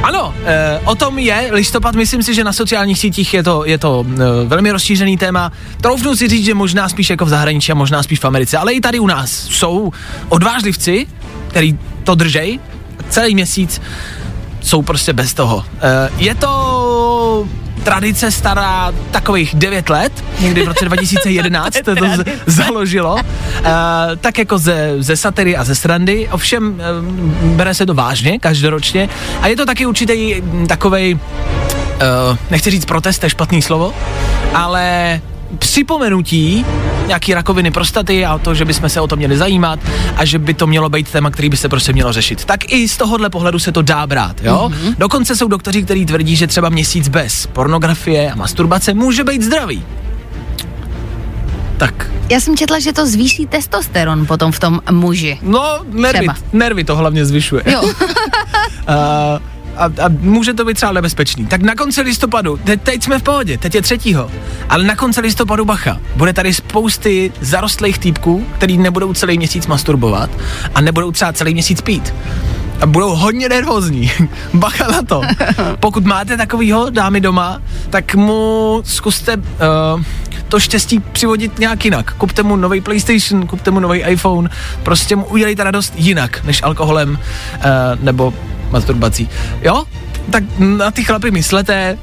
Ano, 0.03 0.35
e, 0.45 0.79
o 0.85 0.95
tom 0.95 1.19
je 1.19 1.49
listopad, 1.53 1.95
myslím 1.95 2.23
si, 2.23 2.35
že 2.35 2.45
na 2.45 2.53
sociálních 2.53 2.99
sítích 2.99 3.35
je 3.35 3.43
to, 3.43 3.65
je 3.65 3.79
to 3.79 4.07
e, 4.09 4.45
velmi 4.45 4.71
rozšířený 4.71 5.17
téma. 5.17 5.53
Troufnu 5.81 6.17
si 6.17 6.29
říct, 6.29 6.45
že 6.45 6.55
možná 6.55 6.89
spíš 6.89 7.11
jako 7.11 7.25
v 7.25 7.29
zahraničí 7.29 7.73
a 7.73 7.75
možná 7.75 8.03
spíš 8.03 8.19
v 8.21 8.25
Americe, 8.25 8.59
ale 8.59 8.73
i 8.73 8.81
tady 8.81 8.99
u 8.99 9.07
nás 9.07 9.31
jsou 9.31 9.93
odvážlivci, 10.29 11.07
který 11.49 11.79
to 12.05 12.15
držej 12.15 12.61
celý 13.09 13.35
měsíc 13.35 13.83
jsou 14.61 14.83
prostě 14.83 15.13
bez 15.13 15.35
toho. 15.35 15.65
E, 15.83 16.11
je 16.19 16.35
to 16.35 17.49
tradice 17.85 18.31
stará 18.31 18.93
takových 19.11 19.55
9 19.55 19.89
let, 19.89 20.25
někdy 20.41 20.63
v 20.63 20.69
roce 20.69 20.85
2011 20.89 21.75
to, 21.85 21.97
to 21.97 22.05
z- 22.17 22.25
založilo, 22.47 23.17
e, 23.19 23.23
tak 24.17 24.39
jako 24.39 24.59
ze, 24.59 24.95
ze 24.99 25.17
satiry 25.17 25.57
a 25.57 25.65
ze 25.65 25.75
srandy, 25.75 26.29
ovšem 26.33 26.81
e, 26.81 26.85
bere 27.57 27.75
se 27.75 27.87
to 27.87 27.95
vážně 27.95 28.39
každoročně. 28.39 29.09
A 29.41 29.47
je 29.49 29.57
to 29.57 29.67
taky 29.67 29.87
určitý 29.87 30.35
takovej, 30.69 31.19
e, 32.01 32.07
nechci 32.51 32.71
říct 32.71 32.85
protest, 32.85 33.19
to 33.19 33.27
je 33.27 33.31
špatný 33.31 33.63
slovo, 33.63 33.95
ale 34.55 35.21
připomenutí 35.59 36.67
nějaký 37.07 37.35
rakoviny 37.35 37.71
prostaty 37.71 38.25
a 38.27 38.39
to, 38.39 38.55
že 38.55 38.65
bychom 38.65 38.89
se 38.89 39.01
o 39.01 39.07
to 39.07 39.17
měli 39.17 39.37
zajímat 39.37 39.79
a 40.17 40.25
že 40.25 40.39
by 40.39 40.55
to 40.55 40.67
mělo 40.67 40.89
být 40.89 41.11
téma, 41.11 41.31
který 41.31 41.49
by 41.49 41.57
se 41.57 41.69
prostě 41.69 41.93
mělo 41.93 42.13
řešit. 42.13 42.45
Tak 42.45 42.73
i 42.73 42.89
z 42.89 42.97
tohohle 42.97 43.31
pohledu 43.31 43.59
se 43.59 43.73
to 43.73 43.83
dá 43.83 44.07
brát, 44.07 44.37
jo? 44.43 44.71
Mm-hmm. 44.73 44.95
Dokonce 44.99 45.37
jsou 45.37 45.49
doktoři, 45.49 45.83
kteří 45.83 46.07
tvrdí, 46.07 46.37
že 46.37 46.47
třeba 46.47 46.69
měsíc 46.69 47.09
bez 47.09 47.47
pornografie 47.47 48.33
a 48.33 48.35
masturbace 48.35 48.95
může 48.95 49.25
být 49.25 49.43
zdravý. 49.43 49.85
Tak, 51.77 52.11
Já 52.31 52.41
jsem 52.41 52.57
četla, 52.57 52.79
že 52.79 52.93
to 52.93 53.07
zvýší 53.07 53.47
testosteron 53.47 54.27
potom 54.27 54.53
v 54.53 54.61
tom 54.61 54.81
muži. 54.91 55.39
no, 55.43 55.79
nervy, 55.93 56.19
Třeba. 56.19 56.35
nervy 56.53 56.85
to 56.85 56.97
hlavně 56.97 57.25
zvyšuje. 57.27 57.63
Jo. 57.67 57.83
a, 58.87 59.41
a, 59.77 59.85
a 59.85 60.09
může 60.21 60.55
to 60.55 60.65
být 60.65 60.75
třeba 60.75 60.93
nebezpečný. 60.93 61.47
Tak 61.47 61.63
na 61.63 61.75
konci 61.75 62.01
listopadu, 62.01 62.57
te, 62.57 62.77
teď 62.77 63.03
jsme 63.03 63.19
v 63.19 63.23
pohodě, 63.23 63.59
teď 63.59 63.75
je 63.75 63.83
třetího, 63.83 64.31
ale 64.69 64.85
na 64.85 64.97
konci 64.97 65.21
listopadu 65.21 65.65
bacha, 65.65 66.01
bude 66.17 66.33
tady 66.33 66.55
spousty 66.55 67.33
zarostlých 67.41 67.99
týpků, 67.99 68.47
který 68.57 68.79
nebudou 68.79 69.15
celý 69.15 69.39
měsíc 69.39 69.67
masturbovat 69.67 70.31
a 70.75 70.81
nebudou 70.81 71.13
třeba 71.13 71.33
celý 71.33 71.53
měsíc 71.53 71.81
pít. 71.81 72.15
A 72.81 72.87
budou 72.87 73.15
hodně 73.15 73.49
nervózní. 73.49 74.11
Bacha 74.55 74.87
na 74.87 75.03
to. 75.03 75.23
Pokud 75.81 76.05
máte 76.05 76.37
takovýho 76.37 76.91
dámy 76.91 77.21
doma, 77.21 77.63
tak 77.91 78.15
mu 78.15 78.83
zkuste 78.85 79.37
uh, 79.37 79.43
to 80.49 80.61
štěstí 80.61 81.01
přivodit 81.01 81.59
nějak 81.59 81.85
jinak. 81.85 82.15
Kupte 82.15 82.43
mu 82.43 82.57
nový 82.57 82.81
PlayStation, 82.81 83.47
kupte 83.47 83.71
mu 83.71 83.81
nový 83.81 83.99
iPhone, 84.01 84.51
prostě 84.83 85.17
mu 85.17 85.25
udělejte 85.25 85.65
radost 85.65 85.93
jinak, 85.97 86.45
než 86.45 86.63
alkoholem 86.63 87.11
uh, 87.11 87.65
nebo 88.01 88.35
masturbací. 88.75 89.29
Jo? 89.63 89.85
Tak 90.31 90.45
na 90.59 90.91
ty 90.91 91.05
chlapy 91.05 91.31
myslete, 91.31 91.99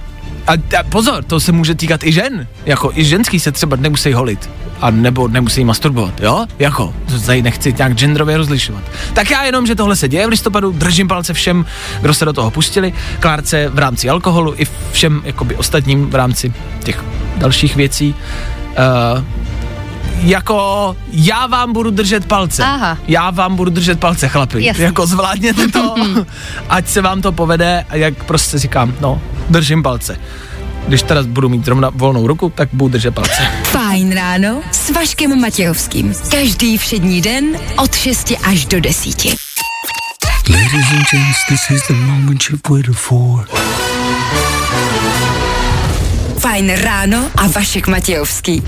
a, 0.47 0.53
a 0.79 0.83
pozor, 0.89 1.23
to 1.23 1.39
se 1.39 1.51
může 1.51 1.75
týkat 1.75 2.03
i 2.03 2.11
žen. 2.11 2.47
Jako 2.65 2.91
i 2.95 3.05
ženský 3.05 3.39
se 3.39 3.51
třeba 3.51 3.75
nemusí 3.75 4.13
holit. 4.13 4.49
A 4.81 4.91
nebo 4.91 5.27
nemusí 5.27 5.63
masturbovat, 5.63 6.21
jo? 6.21 6.45
Jako, 6.59 6.93
tady 7.25 7.41
nechci 7.41 7.73
nějak 7.77 7.93
genderově 7.93 8.37
rozlišovat. 8.37 8.83
Tak 9.13 9.31
já 9.31 9.43
jenom, 9.43 9.65
že 9.65 9.75
tohle 9.75 9.95
se 9.95 10.09
děje 10.09 10.27
v 10.27 10.29
listopadu, 10.29 10.71
držím 10.71 11.07
palce 11.07 11.33
všem, 11.33 11.65
kdo 12.01 12.13
se 12.13 12.25
do 12.25 12.33
toho 12.33 12.51
pustili, 12.51 12.93
Klárce 13.19 13.69
v 13.69 13.79
rámci 13.79 14.09
alkoholu 14.09 14.53
i 14.57 14.67
všem 14.91 15.21
jakoby 15.25 15.55
ostatním 15.55 16.09
v 16.09 16.15
rámci 16.15 16.53
těch 16.83 17.03
dalších 17.37 17.75
věcí. 17.75 18.15
Uh, 19.15 19.40
jako 20.21 20.95
já 21.11 21.47
vám 21.47 21.73
budu 21.73 21.91
držet 21.91 22.25
palce. 22.25 22.63
Aha. 22.63 22.97
Já 23.07 23.29
vám 23.29 23.55
budu 23.55 23.71
držet 23.71 23.99
palce, 23.99 24.27
chlapi. 24.27 24.65
Jasný. 24.65 24.83
Jako 24.83 25.07
zvládněte 25.07 25.67
to, 25.67 25.95
ať 26.69 26.87
se 26.87 27.01
vám 27.01 27.21
to 27.21 27.31
povede 27.31 27.85
a 27.89 27.95
jak 27.95 28.23
prostě 28.23 28.59
říkám, 28.59 28.93
no, 29.01 29.21
držím 29.49 29.83
palce. 29.83 30.19
Když 30.87 31.03
teda 31.03 31.23
budu 31.23 31.49
mít 31.49 31.65
zrovna 31.65 31.89
volnou 31.93 32.27
ruku, 32.27 32.51
tak 32.55 32.69
budu 32.73 32.91
držet 32.91 33.15
palce. 33.15 33.47
Fajn 33.63 34.13
ráno 34.13 34.61
s 34.71 34.89
Vaškem 34.89 35.41
Matějovským. 35.41 36.13
Každý 36.31 36.77
všední 36.77 37.21
den 37.21 37.45
od 37.77 37.95
6 37.95 38.33
až 38.43 38.65
do 38.65 38.79
10. 38.79 39.25
Ladies 40.49 40.91
and 40.91 41.05
gents, 41.11 41.37
this 41.49 41.69
is 41.69 41.87
the 41.87 41.93
moment 41.93 42.43
you've 42.49 42.61
waited 42.69 42.95
for. 42.95 43.47
Fajn 46.39 46.75
ráno 46.75 47.29
a 47.35 47.47
Vašek 47.47 47.87
Matějovský. 47.87 48.63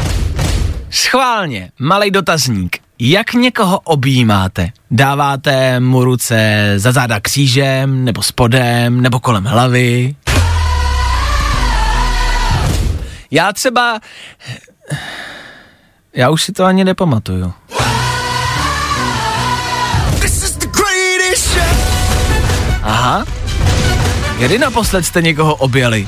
Schválně, 0.94 1.72
malý 1.80 2.12
dotazník. 2.12 2.78
Jak 3.00 3.34
někoho 3.34 3.80
objímáte? 3.80 4.70
Dáváte 4.92 5.80
mu 5.80 6.04
ruce 6.04 6.74
za 6.78 6.92
záda 6.92 7.20
křížem, 7.20 8.06
nebo 8.06 8.22
spodem, 8.24 9.02
nebo 9.02 9.20
kolem 9.20 9.44
hlavy? 9.44 10.16
Já 13.32 13.54
třeba... 13.54 14.00
Já 16.16 16.30
už 16.30 16.44
si 16.44 16.52
to 16.52 16.64
ani 16.64 16.84
nepamatuju. 16.84 17.54
Aha. 22.84 23.26
Kdy 24.40 24.60
naposled 24.60 25.06
jste 25.06 25.22
někoho 25.22 25.56
objeli? 25.56 26.08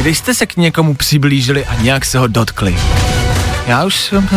Když 0.00 0.18
jste 0.18 0.34
se 0.34 0.46
k 0.46 0.56
někomu 0.56 0.94
přiblížili 0.94 1.66
a 1.66 1.74
nějak 1.74 2.04
se 2.04 2.18
ho 2.18 2.26
dotkli? 2.26 2.76
Já 3.70 3.84
už 3.84 4.00
jsem... 4.00 4.28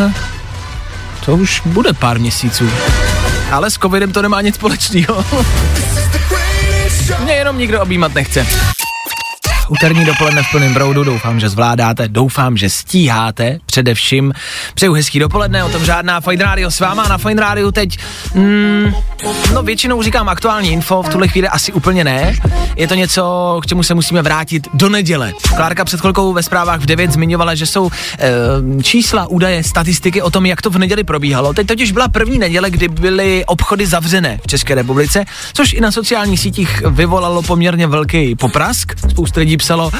To 1.25 1.33
už 1.33 1.61
bude 1.65 1.93
pár 1.93 2.19
měsíců. 2.19 2.69
Ale 3.51 3.71
s 3.71 3.73
covidem 3.73 4.11
to 4.11 4.21
nemá 4.21 4.41
nic 4.41 4.55
společného. 4.55 5.25
Mě 7.23 7.33
jenom 7.33 7.57
nikdo 7.57 7.81
objímat 7.81 8.13
nechce. 8.13 8.47
Úterní 9.69 10.05
dopoledne 10.05 10.43
v 10.43 10.51
plném 10.51 10.73
proudu, 10.73 11.03
doufám, 11.03 11.39
že 11.39 11.49
zvládáte, 11.49 12.07
doufám, 12.07 12.57
že 12.57 12.69
stíháte, 12.69 13.57
především 13.65 14.33
přeju 14.73 14.93
hezký 14.93 15.19
dopoledne, 15.19 15.63
o 15.63 15.69
tom 15.69 15.85
žádná 15.85 16.21
Fine 16.21 16.43
Radio 16.43 16.71
s 16.71 16.79
váma 16.79 17.07
na 17.07 17.17
Fine 17.17 17.41
Radio 17.41 17.71
teď, 17.71 17.97
mm, 18.33 18.93
no 19.53 19.63
většinou 19.63 20.03
říkám 20.03 20.29
aktuální 20.29 20.71
info, 20.71 21.03
v 21.03 21.09
tuhle 21.09 21.27
chvíli 21.27 21.47
asi 21.47 21.73
úplně 21.73 22.03
ne, 22.03 22.35
je 22.75 22.87
to 22.87 22.95
něco, 22.95 23.59
k 23.63 23.67
čemu 23.67 23.83
se 23.83 23.93
musíme 23.93 24.21
vrátit 24.21 24.67
do 24.73 24.89
neděle. 24.89 25.33
Klárka 25.55 25.85
před 25.85 25.99
chvilkou 25.99 26.33
ve 26.33 26.43
zprávách 26.43 26.79
v 26.79 26.85
9 26.85 27.11
zmiňovala, 27.11 27.55
že 27.55 27.65
jsou 27.65 27.89
e, 28.19 28.83
čísla, 28.83 29.27
údaje, 29.27 29.63
statistiky 29.63 30.21
o 30.21 30.29
tom, 30.29 30.45
jak 30.45 30.61
to 30.61 30.69
v 30.69 30.77
neděli 30.77 31.03
probíhalo. 31.03 31.53
Teď 31.53 31.67
totiž 31.67 31.91
byla 31.91 32.07
první 32.07 32.39
neděle, 32.39 32.69
kdy 32.69 32.87
byly 32.87 33.45
obchody 33.45 33.85
zavřené 33.85 34.39
v 34.43 34.47
České 34.47 34.75
republice, 34.75 35.25
což 35.53 35.73
i 35.73 35.81
na 35.81 35.91
sociálních 35.91 36.39
sítích 36.39 36.81
vyvolalo 36.89 37.41
poměrně 37.41 37.87
velký 37.87 38.35
poprask. 38.35 38.93
Spousta 39.09 39.39
lidí 39.39 39.57
psalo, 39.63 39.91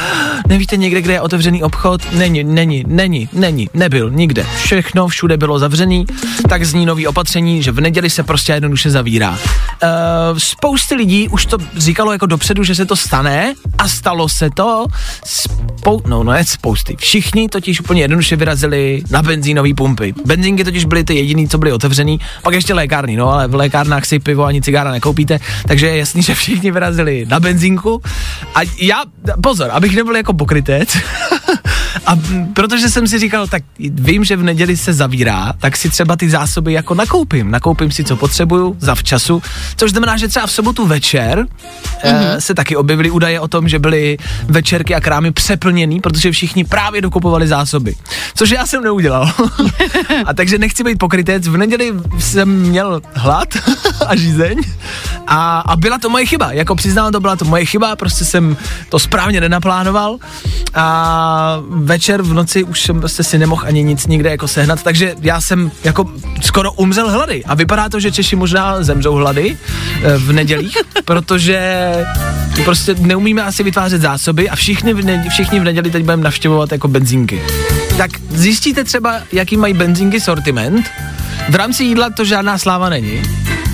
nevíte 0.48 0.78
někde, 0.78 1.02
kde 1.02 1.14
je 1.14 1.22
otevřený 1.22 1.64
obchod? 1.64 2.02
Není, 2.12 2.44
není, 2.44 2.84
není, 2.88 3.30
není, 3.34 3.70
nebyl, 3.74 4.10
nikde. 4.10 4.46
Všechno 4.64 5.08
všude 5.08 5.38
bylo 5.38 5.60
zavřený, 5.60 6.06
tak 6.50 6.66
zní 6.66 6.86
nový 6.86 7.08
opatření, 7.08 7.64
že 7.64 7.72
v 7.72 7.82
neděli 7.82 8.10
se 8.10 8.24
prostě 8.24 8.54
jednoduše 8.54 8.90
zavírá. 8.90 9.30
Uh, 9.32 9.38
spousty 10.38 10.96
lidí 10.96 11.30
už 11.30 11.46
to 11.46 11.58
říkalo 11.78 12.12
jako 12.12 12.26
dopředu, 12.26 12.64
že 12.64 12.76
se 12.76 12.86
to 12.86 12.96
stane 12.96 13.54
a 13.78 13.88
stalo 13.88 14.30
se 14.30 14.50
to. 14.50 14.86
Spou- 15.26 16.02
no, 16.08 16.24
no, 16.24 16.34
ne 16.34 16.46
spousty. 16.46 16.96
Všichni 17.00 17.50
totiž 17.50 17.80
úplně 17.80 18.02
jednoduše 18.02 18.36
vyrazili 18.36 19.04
na 19.12 19.22
benzínové 19.22 19.74
pumpy. 19.74 20.14
Benzínky 20.26 20.64
totiž 20.64 20.86
byly 20.86 21.04
ty 21.04 21.16
jediný, 21.16 21.48
co 21.50 21.58
byly 21.58 21.72
otevřený, 21.72 22.20
pak 22.42 22.54
ještě 22.54 22.74
lékárny, 22.74 23.16
no, 23.16 23.30
ale 23.30 23.48
v 23.48 23.56
lékárnách 23.56 24.06
si 24.06 24.20
pivo 24.20 24.44
ani 24.44 24.62
cigára 24.62 24.92
nekoupíte, 24.92 25.40
takže 25.68 25.88
je 25.88 25.98
jasný, 25.98 26.22
že 26.22 26.36
všichni 26.36 26.72
vyrazili 26.72 27.26
na 27.30 27.40
benzínku. 27.40 28.02
A 28.56 28.60
já, 28.82 29.04
pozor, 29.44 29.70
abych 29.72 29.96
nebyl 29.96 30.16
jako 30.16 30.34
pokrytec, 30.34 30.98
a 32.06 32.20
protože 32.54 32.90
jsem 32.90 33.08
si 33.08 33.20
říkal, 33.20 33.48
tak 33.48 33.64
vím, 33.80 34.24
že 34.24 34.36
v 34.36 34.44
neděli 34.44 34.78
se 34.78 34.94
zavírá, 34.94 35.54
tak 35.60 35.78
si 35.78 35.90
třeba 35.90 36.16
ty 36.16 36.30
zásoby 36.30 36.74
jako 36.74 36.94
nakoupím. 36.94 37.52
Nakoupím 37.52 37.92
si, 37.92 38.04
co 38.04 38.16
potřebuju, 38.16 38.76
za 38.80 38.96
včasu, 38.96 39.42
což 39.76 39.92
znamená, 39.92 40.18
že 40.18 40.28
třeba 40.28 40.48
v 40.48 40.52
sobotu 40.52 40.88
večer 40.88 41.48
mm-hmm. 42.04 42.38
se 42.38 42.54
taky 42.54 42.76
objevily 42.76 43.12
údaje 43.12 43.40
o 43.40 43.48
tom, 43.48 43.70
že 43.70 43.80
byly 43.80 44.18
večerky 44.44 44.96
a 44.96 45.02
krámy 45.02 45.32
přeplněný, 45.32 46.02
protože 46.02 46.32
všichni 46.32 46.64
právě 46.64 47.02
dokupovali 47.02 47.48
zásoby. 47.48 47.96
Což 48.36 48.50
já 48.50 48.66
jsem 48.66 48.84
neudělal. 48.84 49.32
a 50.26 50.34
takže 50.34 50.58
nechci 50.58 50.84
být 50.84 50.98
pokrytec. 50.98 51.48
V 51.48 51.58
neděli 51.58 51.94
jsem 52.20 52.50
měl 52.60 53.02
hlad 53.14 53.50
a 54.08 54.16
žízeň 54.16 54.62
a, 55.28 55.60
a 55.60 55.76
byla 55.76 55.98
to 55.98 56.10
moje 56.10 56.26
chyba. 56.26 56.52
Jako 56.52 56.76
přiznám, 56.76 57.12
to 57.12 57.20
byla 57.20 57.36
to 57.36 57.46
moje 57.46 57.66
chyba, 57.66 57.96
prostě 57.96 58.26
jsem 58.26 58.58
to 58.90 59.00
správně 59.00 59.42
nenaplánoval 59.42 60.18
a 60.74 61.58
večer 61.94 62.22
v 62.22 62.34
noci 62.34 62.64
už 62.64 62.82
jsem 62.82 63.00
prostě 63.00 63.24
si 63.24 63.38
nemohl 63.38 63.62
ani 63.66 63.84
nic 63.84 64.08
nikde 64.08 64.30
jako 64.30 64.48
sehnat, 64.48 64.84
takže 64.84 65.16
já 65.22 65.42
jsem 65.42 65.72
jako 65.84 66.10
skoro 66.42 66.72
umřel 66.74 67.12
hlady 67.12 67.44
a 67.46 67.54
vypadá 67.54 67.90
to, 67.90 68.00
že 68.00 68.12
Češi 68.12 68.36
možná 68.36 68.84
zemřou 68.84 69.14
hlady 69.16 69.58
eh, 69.58 70.18
v 70.18 70.34
nedělích, 70.34 70.78
protože 71.06 71.92
prostě 72.66 72.96
neumíme 73.00 73.44
asi 73.44 73.64
vytvářet 73.64 74.02
zásoby 74.02 74.50
a 74.50 74.56
všichni 74.56 74.94
v, 74.94 75.06
ne, 75.06 75.26
všichni 75.30 75.60
v 75.60 75.64
neděli 75.64 75.92
teď 75.92 76.04
budeme 76.04 76.24
navštěvovat 76.24 76.72
jako 76.72 76.88
benzínky. 76.88 77.42
Tak 77.98 78.12
zjistíte 78.30 78.84
třeba, 78.84 79.22
jaký 79.32 79.58
mají 79.58 79.74
benzínky 79.74 80.22
sortiment. 80.22 80.90
V 81.50 81.56
rámci 81.56 81.84
jídla 81.84 82.10
to 82.10 82.26
žádná 82.26 82.58
sláva 82.58 82.90
není. 82.90 83.22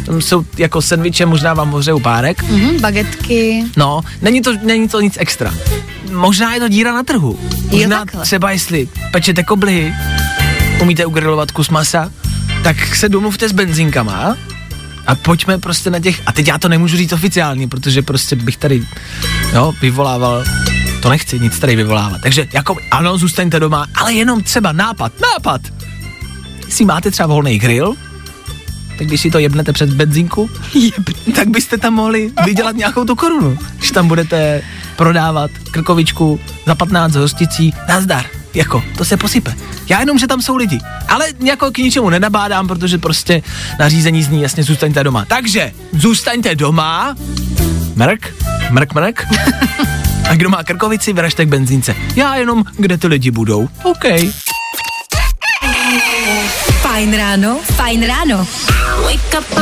Tam 0.06 0.22
jsou 0.22 0.46
jako 0.58 0.82
sendviče, 0.82 1.26
možná 1.26 1.54
vám 1.54 1.74
ohřeju 1.74 2.00
párek. 2.00 2.44
Mhm, 2.44 2.82
bagetky. 2.82 3.64
No, 3.78 4.02
není 4.22 4.42
to, 4.42 4.58
není 4.64 4.88
to 4.88 5.02
nic 5.02 5.18
extra. 5.20 5.54
Možná 6.12 6.54
je 6.54 6.60
to 6.60 6.68
díra 6.68 6.94
na 6.94 7.04
trhu. 7.04 7.40
Možná 7.72 8.00
takhle. 8.00 8.24
třeba 8.24 8.52
jestli 8.52 8.90
pečete 9.12 9.44
koblihy, 9.44 9.94
umíte 10.82 11.06
ugrilovat 11.06 11.52
kus 11.52 11.70
masa, 11.70 12.12
tak 12.64 12.96
se 12.96 13.10
domluvte 13.10 13.50
s 13.50 13.52
benzínkama 13.52 14.38
a 15.08 15.16
pojďme 15.16 15.58
prostě 15.58 15.90
na 15.90 16.00
těch, 16.00 16.22
a 16.26 16.32
teď 16.32 16.48
já 16.48 16.58
to 16.58 16.70
nemůžu 16.70 16.98
říct 16.98 17.12
oficiálně, 17.14 17.68
protože 17.68 18.02
prostě 18.02 18.36
bych 18.36 18.58
tady, 18.58 18.86
jo, 19.54 19.74
vyvolával, 19.82 20.44
to 21.02 21.10
nechci 21.10 21.40
nic 21.40 21.60
tady 21.60 21.76
vyvolávat. 21.76 22.22
Takže 22.22 22.48
jako 22.54 22.78
ano, 22.92 23.18
zůstaňte 23.18 23.60
doma, 23.60 23.88
ale 23.96 24.14
jenom 24.14 24.44
třeba 24.44 24.72
nápad, 24.72 25.14
nápad. 25.22 25.62
Jestli 26.66 26.86
máte 26.86 27.12
třeba 27.12 27.28
volný 27.28 27.60
grill, 27.60 27.96
tak 28.98 29.08
když 29.08 29.22
si 29.22 29.32
to 29.32 29.40
jebnete 29.40 29.74
přes 29.74 29.94
benzínku, 29.94 30.50
tak 31.36 31.48
byste 31.48 31.78
tam 31.78 31.94
mohli 31.94 32.32
vydělat 32.46 32.76
nějakou 32.76 33.06
tu 33.06 33.16
korunu. 33.16 33.58
Když 33.78 33.92
tam 33.92 34.08
budete 34.08 34.62
prodávat 35.00 35.52
krkovičku 35.72 36.40
za 36.66 36.76
15 36.76 37.16
hosticí, 37.16 37.74
nazdar. 37.88 38.26
Jako, 38.54 38.84
to 38.98 39.06
se 39.06 39.18
posype. 39.18 39.56
Já 39.90 40.00
jenom, 40.00 40.18
že 40.18 40.28
tam 40.28 40.42
jsou 40.42 40.56
lidi. 40.56 40.80
Ale 41.08 41.26
jako 41.40 41.72
k 41.72 41.78
ničemu 41.78 42.10
nenabádám, 42.10 42.68
protože 42.68 42.98
prostě 42.98 43.42
nařízení 43.80 44.24
zní 44.24 44.42
jasně 44.42 44.64
zůstaňte 44.64 45.04
doma. 45.04 45.26
Takže, 45.26 45.72
zůstaňte 45.92 46.56
doma. 46.56 47.16
Mrk, 47.96 48.34
mrk, 48.72 48.94
mrk. 48.94 49.26
A 50.30 50.36
kdo 50.36 50.50
má 50.50 50.64
krkovici, 50.64 51.14
vyražte 51.14 51.46
k 51.46 51.50
benzínce. 51.50 51.96
Já 52.16 52.36
jenom, 52.36 52.64
kde 52.78 52.98
ty 52.98 53.08
lidi 53.08 53.32
budou. 53.32 53.70
OK. 53.84 54.06
Fajn 56.82 57.18
ráno, 57.18 57.60
fajn 57.76 58.06
ráno. 58.06 58.48
Wake 59.04 59.40
up. 59.40 59.60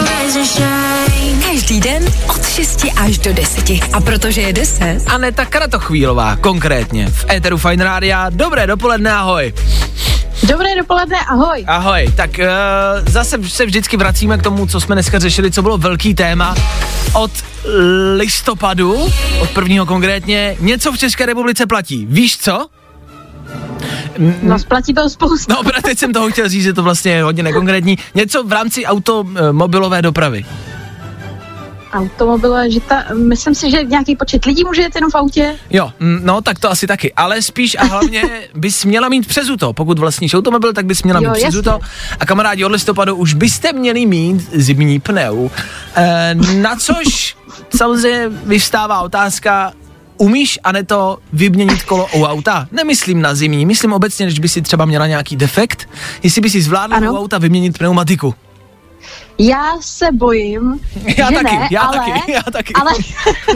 Každý 1.58 1.80
den 1.80 2.06
od 2.30 2.46
6 2.46 2.86
až 2.98 3.18
do 3.18 3.34
10. 3.34 3.70
A 3.94 4.02
protože 4.02 4.42
je 4.42 4.54
10, 4.54 5.02
Aneta 5.08 5.46
Kratochvílová, 5.46 6.36
konkrétně 6.36 7.08
v 7.08 7.26
Éteru 7.32 7.58
Fine 7.58 7.84
Rádia. 7.84 8.30
Dobré 8.30 8.68
dopoledne, 8.68 9.12
ahoj. 9.14 9.54
Dobré 10.44 10.76
dopoledne, 10.78 11.18
ahoj. 11.30 11.64
Ahoj, 11.68 12.14
tak 12.16 12.30
uh, 12.40 12.46
zase 13.10 13.38
se 13.48 13.66
vždycky 13.66 13.98
vracíme 13.98 14.38
k 14.38 14.44
tomu, 14.44 14.68
co 14.68 14.82
jsme 14.82 14.96
dneska 14.96 15.20
řešili, 15.20 15.52
co 15.52 15.62
bylo 15.62 15.78
velký 15.78 16.16
téma. 16.16 16.56
Od 17.14 17.32
listopadu, 18.16 19.08
od 19.40 19.50
prvního 19.50 19.86
konkrétně, 19.86 20.58
něco 20.60 20.92
v 20.92 20.98
České 20.98 21.26
republice 21.26 21.66
platí. 21.66 22.06
Víš 22.10 22.38
co? 22.38 22.68
No, 24.42 24.60
splatí 24.60 24.94
to 24.94 25.10
spoustu. 25.10 25.54
No, 25.54 25.64
právě 25.64 25.82
teď 25.82 25.98
jsem 25.98 26.14
toho 26.14 26.30
chtěl 26.30 26.50
říct, 26.50 26.64
že 26.64 26.74
to 26.74 26.84
vlastně 26.84 27.12
je 27.12 27.24
hodně 27.24 27.44
nekonkrétní. 27.44 27.98
Něco 28.16 28.44
v 28.44 28.52
rámci 28.52 28.86
automobilové 28.86 30.02
dopravy. 30.02 30.46
Automobilové, 31.98 32.72
že 32.72 32.80
ta, 32.80 33.04
myslím 33.14 33.56
si, 33.56 33.72
že 33.72 33.84
nějaký 33.84 34.16
počet 34.16 34.46
lidí 34.46 34.64
může 34.64 34.82
jet 34.82 34.96
jenom 34.96 35.12
v 35.12 35.16
autě. 35.16 35.56
Jo, 35.70 35.92
mm, 36.00 36.20
no 36.24 36.42
tak 36.42 36.60
to 36.60 36.72
asi 36.72 36.88
taky, 36.88 37.14
ale 37.14 37.42
spíš 37.42 37.76
a 37.80 37.84
hlavně 37.84 38.24
bys 38.56 38.86
měla 38.86 39.10
mít 39.10 39.28
přezuto. 39.28 39.74
Pokud 39.74 40.00
vlastníš 40.00 40.34
automobil, 40.34 40.74
tak 40.74 40.86
bys 40.86 41.04
měla 41.04 41.20
Jo, 41.24 41.30
mít 41.32 41.38
přezuto. 41.40 41.70
jasně. 41.70 42.18
A 42.20 42.26
kamarádi 42.26 42.66
od 42.66 42.72
listopadu 42.72 43.16
už 43.16 43.34
byste 43.34 43.74
měli 43.74 44.06
mít 44.06 44.50
zimní 44.54 45.00
pneu. 45.00 45.50
E, 45.96 46.36
na 46.62 46.76
což 46.76 47.36
samozřejmě 47.78 48.30
vyvstává 48.30 49.02
otázka, 49.02 49.74
Umíš, 50.20 50.60
Aneto, 50.64 51.18
vyměnit 51.34 51.84
kolo 51.84 52.08
u 52.16 52.24
auta? 52.24 52.68
Nemyslím 52.72 53.22
na 53.22 53.36
zimní, 53.36 53.66
myslím 53.66 53.94
obecně, 53.94 54.26
když 54.26 54.40
by 54.40 54.50
si 54.50 54.62
třeba 54.62 54.86
měla 54.86 55.08
nějaký 55.08 55.36
defekt, 55.36 55.90
jestli 56.24 56.42
by 56.42 56.50
si 56.50 56.62
zvládla 56.62 56.98
Ano. 56.98 57.14
u 57.14 57.18
auta 57.18 57.38
vyměnit 57.38 57.78
pneumatiku. 57.78 58.36
Já 59.40 59.74
se 59.82 60.06
bojím, 60.12 60.80
Já 61.18 61.30
že 61.30 61.36
taky, 61.36 61.56
ne, 61.58 61.68
já 61.72 61.82
ale, 61.82 61.98
taky, 61.98 62.32
já 62.32 62.42
taky. 62.52 62.74
Ale, 62.74 62.92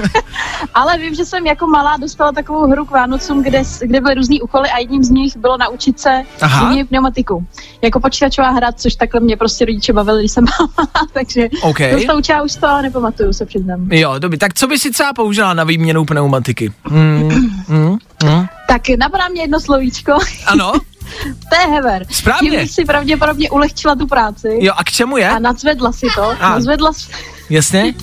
ale 0.73 0.97
vím, 0.97 1.15
že 1.15 1.25
jsem 1.25 1.47
jako 1.47 1.67
malá 1.67 1.97
dostala 1.97 2.31
takovou 2.31 2.71
hru 2.71 2.85
k 2.85 2.91
Vánocům, 2.91 3.43
kde, 3.43 3.63
kde 3.81 4.01
byly 4.01 4.15
různý 4.15 4.41
úkoly 4.41 4.69
a 4.69 4.77
jedním 4.79 5.03
z 5.03 5.09
nich 5.09 5.37
bylo 5.37 5.57
naučit 5.57 5.99
se 5.99 6.23
Aha. 6.41 6.59
vyměnit 6.63 6.89
pneumatiku. 6.89 7.45
Jako 7.81 7.99
počítačová 7.99 8.49
hra, 8.49 8.71
což 8.71 8.95
takhle 8.95 9.19
mě 9.19 9.37
prostě 9.37 9.65
rodiče 9.65 9.93
bavili, 9.93 10.19
když 10.21 10.31
jsem 10.31 10.45
malá, 10.59 10.87
takže 11.13 11.49
OK. 11.61 11.77
to 11.77 11.99
se 12.05 12.13
učila 12.13 12.41
už 12.41 12.55
to, 12.55 12.67
ale 12.67 12.81
nepamatuju 12.81 13.33
se 13.33 13.45
přiznám. 13.45 13.91
Jo, 13.91 14.15
dobrý, 14.19 14.37
tak 14.37 14.53
co 14.53 14.67
by 14.67 14.79
si 14.79 14.91
třeba 14.91 15.13
použila 15.13 15.53
na 15.53 15.63
výměnu 15.63 16.05
pneumatiky? 16.05 16.71
Mm, 16.89 17.29
mm, 17.67 17.97
mm. 18.23 18.45
Tak 18.67 18.81
napadá 18.99 19.27
mě 19.27 19.41
jedno 19.41 19.59
slovíčko, 19.59 20.13
Ano, 20.45 20.73
to 21.49 21.55
je 21.61 21.67
hever. 21.75 22.05
Správně. 22.11 22.49
Tím 22.49 22.67
si 22.67 22.85
pravděpodobně 22.85 23.49
ulehčila 23.49 23.95
tu 23.95 24.07
práci. 24.07 24.47
jo, 24.61 24.73
a 24.77 24.83
k 24.83 24.91
čemu 24.91 25.17
je? 25.17 25.29
A 25.29 25.39
nadzvedla 25.39 25.91
si 25.91 26.07
to, 26.15 26.29
A. 26.39 26.49
nadzvedla, 26.49 26.93
si- 26.93 27.11
Jasně? 27.49 27.93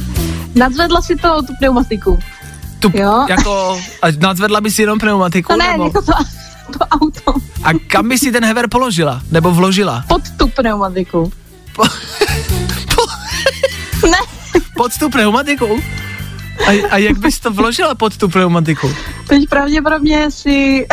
nadzvedla 0.54 1.02
si 1.02 1.16
to 1.16 1.42
tu 1.42 1.52
pneumatiku. 1.58 2.18
Tu, 2.80 2.90
Jo. 2.94 3.26
jako, 3.28 3.80
a 4.02 4.06
nadzvedla 4.20 4.60
by 4.60 4.70
si 4.70 4.82
jenom 4.82 4.98
pneumatiku? 4.98 5.52
No 5.52 5.58
ne, 5.58 5.72
nebo? 5.72 5.84
jako 5.84 6.02
to, 6.02 6.12
to 6.78 6.84
auto 6.90 7.34
A 7.64 7.70
kam 7.86 8.08
by 8.08 8.18
si 8.18 8.32
ten 8.32 8.44
hever 8.44 8.68
položila? 8.68 9.22
Nebo 9.30 9.50
vložila? 9.52 10.04
pod 10.08 10.22
tu 10.36 10.48
pneumatiku. 10.48 11.32
Po, 11.76 11.82
po, 12.94 13.02
Ne, 14.06 14.18
pod 14.76 14.98
tu 14.98 15.10
pneumatiku? 15.10 15.80
A, 16.66 16.70
a 16.90 16.96
jak 16.98 17.18
bys 17.18 17.40
to 17.40 17.50
vložila 17.50 17.94
pod 17.94 18.16
tu 18.16 18.28
pneumatiku? 18.28 18.94
teď 19.28 19.48
pravděpodobně 19.48 20.30
si 20.30 20.86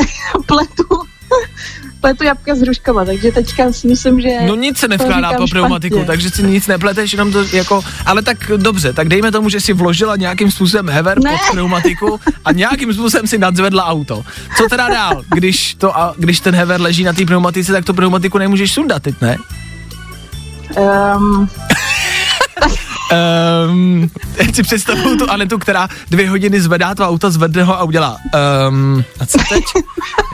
pletu 0.46 0.88
pletu 2.02 2.24
jabka 2.24 2.56
s 2.56 2.62
hruškama, 2.62 3.06
takže 3.06 3.32
teďka 3.32 3.72
si 3.72 3.88
myslím, 3.88 4.22
že... 4.22 4.30
No 4.48 4.56
nic 4.56 4.78
se 4.78 4.88
to 4.88 4.90
nevkládá 4.90 5.34
po 5.34 5.48
pneumatiku, 5.48 5.96
špatně. 5.96 6.08
takže 6.08 6.30
si 6.30 6.44
nic 6.44 6.68
nepleteš, 6.68 7.12
jenom 7.12 7.32
to 7.32 7.44
jako, 7.54 7.84
ale 8.06 8.22
tak 8.22 8.38
dobře, 8.58 8.94
tak 8.94 9.08
dejme 9.08 9.32
tomu, 9.32 9.50
že 9.50 9.62
si 9.62 9.74
vložila 9.74 10.16
nějakým 10.16 10.52
způsobem 10.52 10.90
hever 10.90 11.24
Ne. 11.24 11.32
pod 11.32 11.52
pneumatiku 11.52 12.20
a 12.46 12.52
nějakým 12.52 12.94
způsobem 12.94 13.28
si 13.28 13.38
nadzvedla 13.38 13.86
auto. 13.86 14.24
Co 14.58 14.68
teda 14.70 14.90
dál, 14.90 15.24
když, 15.36 15.76
to, 15.76 15.98
a, 15.98 16.14
když 16.18 16.40
ten 16.40 16.56
hever 16.56 16.82
leží 16.82 17.04
na 17.04 17.14
té 17.14 17.26
pneumatice, 17.26 17.72
tak 17.72 17.86
tu 17.86 17.94
pneumatiku 17.94 18.38
nemůžeš 18.38 18.72
sundat, 18.72 19.04
teď 19.04 19.16
ne? 19.22 19.38
Um, 21.16 21.50
Um, 23.68 24.10
teď 24.38 24.56
si 24.56 24.64
představuju 24.64 25.18
tu 25.18 25.32
Anetu, 25.32 25.58
která 25.58 25.88
dvě 26.10 26.30
hodiny 26.30 26.62
zvedá 26.62 26.96
to 26.96 27.08
auto, 27.08 27.32
zvedne 27.32 27.64
ho 27.64 27.80
a 27.80 27.84
udělá. 27.84 28.18
Um, 28.70 29.04
a 29.20 29.26
co 29.26 29.38
teď? 29.50 29.64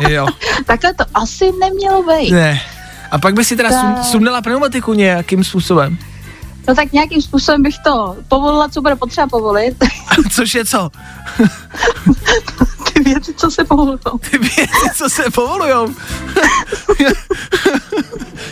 Jo, 0.10 0.28
takhle 0.66 0.94
to 0.94 1.04
asi 1.14 1.52
nemělo 1.60 2.04
být. 2.04 2.32
ne. 2.32 2.62
A 3.12 3.18
pak 3.18 3.34
by 3.34 3.46
si 3.46 3.56
teda 3.56 3.70
Tak. 3.70 4.04
sundala 4.06 4.42
pneumatiku 4.42 4.94
nějakým 4.94 5.44
způsobem. 5.44 5.98
No 6.70 6.76
tak 6.76 6.92
nějakým 6.92 7.22
způsobem 7.22 7.62
bych 7.64 7.78
to 7.78 8.16
povolila, 8.28 8.70
co 8.70 8.82
bude 8.82 8.96
potřeba 8.96 9.28
povolit. 9.28 9.76
Což 10.32 10.56
je 10.56 10.66
co? 10.66 10.90
Ty 12.94 13.04
věci, 13.04 13.34
co 13.34 13.52
se 13.52 13.64
povolují. 13.64 14.00
Ty 14.32 14.38
věci, 14.38 14.90
co 14.96 15.10
se 15.10 15.24
povolujou. 15.34 15.88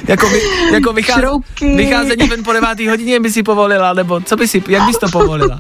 jako, 0.08 0.30
vy, 0.30 0.42
jako 0.74 0.94
vychá, 0.94 1.14
Šroubky. 1.14 1.76
vycházení 1.76 2.28
ven 2.28 2.44
po 2.44 2.54
devátý 2.54 2.88
hodině 2.88 3.20
by 3.20 3.32
si 3.32 3.44
povolila, 3.44 3.94
nebo 3.94 4.22
co 4.22 4.36
by 4.36 4.48
si, 4.48 4.64
jak 4.68 4.84
bys 4.86 4.98
to 4.98 5.10
povolila? 5.10 5.60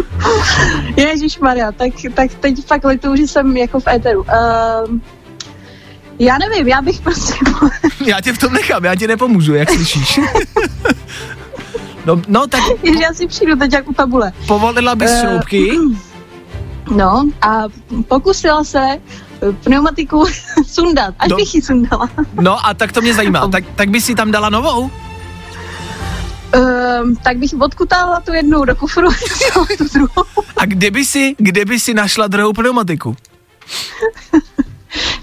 Ježíš 0.96 1.38
Maria, 1.38 1.72
tak, 1.72 1.92
tak 2.14 2.34
teď 2.34 2.66
fakt 2.66 2.84
lituju, 2.84 3.16
že 3.16 3.28
jsem 3.28 3.56
jako 3.56 3.80
v 3.80 3.88
éteru. 3.88 4.26
Um, 4.88 5.02
já 6.18 6.38
nevím, 6.38 6.68
já 6.68 6.82
bych 6.82 7.00
prostě... 7.00 7.34
Já 8.06 8.20
tě 8.20 8.32
v 8.32 8.38
tom 8.38 8.52
nechám, 8.52 8.84
já 8.84 8.94
ti 8.94 9.06
nepomůžu, 9.06 9.54
jak 9.54 9.70
slyšíš. 9.70 10.20
No, 12.04 12.22
no 12.28 12.46
tak 12.46 12.60
já 13.02 13.14
si 13.14 13.26
přijdu 13.26 13.56
teď 13.56 13.72
jak 13.72 13.88
u 13.88 13.92
tabule. 13.94 14.32
povolila 14.46 14.94
bys 14.94 15.10
Eh, 15.10 15.20
šroubky, 15.20 15.70
No 16.96 17.24
a 17.42 17.62
pokusila 18.08 18.64
se 18.64 18.78
eh, 18.80 19.00
pneumatiku 19.64 20.24
sundat, 20.66 21.14
až 21.18 21.28
No. 21.30 21.36
bych 21.36 21.54
ji 21.54 21.62
sundala. 21.62 22.08
no 22.40 22.66
a 22.66 22.74
tak 22.74 22.92
to 22.92 23.00
mě 23.00 23.14
zajímá, 23.14 23.48
tak, 23.52 23.64
tak 23.74 23.88
bys 23.90 24.04
si 24.04 24.14
tam 24.14 24.30
dala 24.30 24.48
novou? 24.50 24.90
Um, 26.54 27.16
tak 27.16 27.36
bych 27.38 27.50
odkutávala 27.60 28.20
tu 28.20 28.32
jednu 28.32 28.64
do 28.64 28.74
kufru, 28.76 29.08
tu 29.78 29.84
druhou. 29.94 30.24
A 30.56 30.66
kde 30.66 30.90
by 30.90 31.04
si, 31.04 31.34
kde 31.38 31.64
by 31.64 31.80
si 31.80 31.94
našla 31.94 32.26
druhou 32.26 32.52
pneumatiku? 32.52 33.16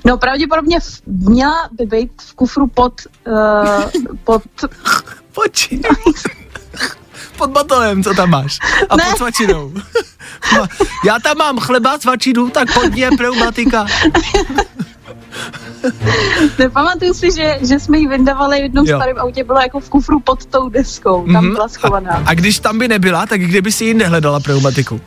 No 0.06 0.18
pravděpodobně 0.18 0.80
v, 0.80 1.02
měla 1.08 1.70
by 1.72 1.86
být 1.86 2.12
v 2.22 2.34
kufru 2.34 2.68
pod, 2.68 2.94
uh, 3.28 4.14
pod 4.24 4.42
Počínej. 5.34 5.92
Pod 7.42 7.50
batonem, 7.52 8.04
co 8.04 8.14
tam 8.14 8.30
máš? 8.30 8.60
A 8.90 8.96
Ne. 8.96 9.04
pod 9.04 9.18
svačinou. 9.18 9.72
Já 11.06 11.20
tam 11.20 11.38
mám 11.38 11.58
chleba, 11.60 12.00
svačinu, 12.00 12.50
tak 12.50 12.74
pod 12.74 12.92
mě 12.94 13.10
pneumatika. 13.18 13.86
Nepamatuju 16.60 17.14
si, 17.14 17.32
že, 17.32 17.60
že 17.62 17.80
jsme 17.80 17.98
ji 17.98 18.08
vyndavali 18.08 18.58
v 18.60 18.62
jednom 18.64 18.86
Jo. 18.86 18.98
starém 18.98 19.20
autě, 19.20 19.44
byla 19.44 19.64
jako 19.64 19.80
v 19.80 19.90
kufru 19.90 20.20
pod 20.20 20.46
tou 20.46 20.70
deskou, 20.70 21.26
tam 21.34 21.44
Mhm. 21.46 21.54
byla 21.54 21.68
schovaná. 21.68 22.12
A, 22.12 22.24
a 22.30 22.34
když 22.34 22.60
tam 22.60 22.80
by 22.80 22.88
nebyla, 22.88 23.26
tak 23.26 23.42
kde 23.42 23.62
by 23.62 23.72
si 23.72 23.86
jinde 23.86 24.08
hledala 24.08 24.40
pneumatiku? 24.40 25.02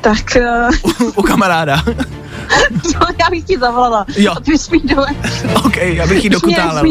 Tak 0.00 0.18
uh, 0.36 1.06
U, 1.06 1.12
u 1.16 1.22
kamaráda. 1.22 1.82
jo, 2.94 3.00
já 3.20 3.30
bych 3.30 3.44
ti 3.44 3.58
zavolala. 3.58 4.06
Jo. 4.16 4.32
A 4.36 4.40
ty 4.40 4.50
bys 4.50 4.70
mi 4.70 4.80
dole. 4.80 5.06
OK, 5.54 5.76
abych 6.02 6.24
ji 6.24 6.30
dokutálel. 6.30 6.84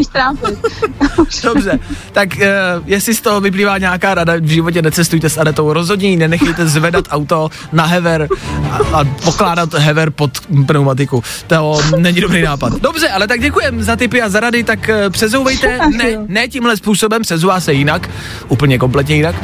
Dobře, 1.42 1.78
tak 2.12 2.28
uh, 2.36 2.42
jestli 2.86 3.14
z 3.14 3.20
toho 3.20 3.40
vyplývá 3.40 3.78
nějaká 3.78 4.14
rada, 4.14 4.32
v 4.40 4.46
životě 4.46 4.82
necestujte 4.82 5.28
s 5.28 5.38
Anetou, 5.38 5.72
rozhodně 5.72 6.10
ji 6.10 6.16
nenechejte 6.16 6.66
zvedat 6.66 7.04
auto 7.10 7.48
na 7.72 7.86
hever 7.86 8.28
a, 8.70 8.76
a 9.00 9.04
pokládat 9.04 9.74
hever 9.74 10.10
pod 10.10 10.30
pneumatiku. 10.66 11.22
To 11.46 11.80
není 11.98 12.20
dobrý 12.20 12.42
nápad. 12.42 12.72
Dobře, 12.72 13.08
ale 13.08 13.26
tak 13.26 13.40
děkujem 13.40 13.82
za 13.82 13.96
tipy 13.96 14.22
a 14.22 14.28
za 14.28 14.40
rady, 14.40 14.64
tak 14.64 14.90
uh, 15.04 15.10
přezouvejte, 15.10 15.78
ne, 15.96 16.04
ne 16.26 16.48
tímhle 16.48 16.76
způsobem, 16.76 17.22
přezouvá 17.22 17.60
se 17.60 17.72
jinak, 17.72 18.10
úplně 18.48 18.78
kompletně 18.78 19.16
jinak. 19.16 19.34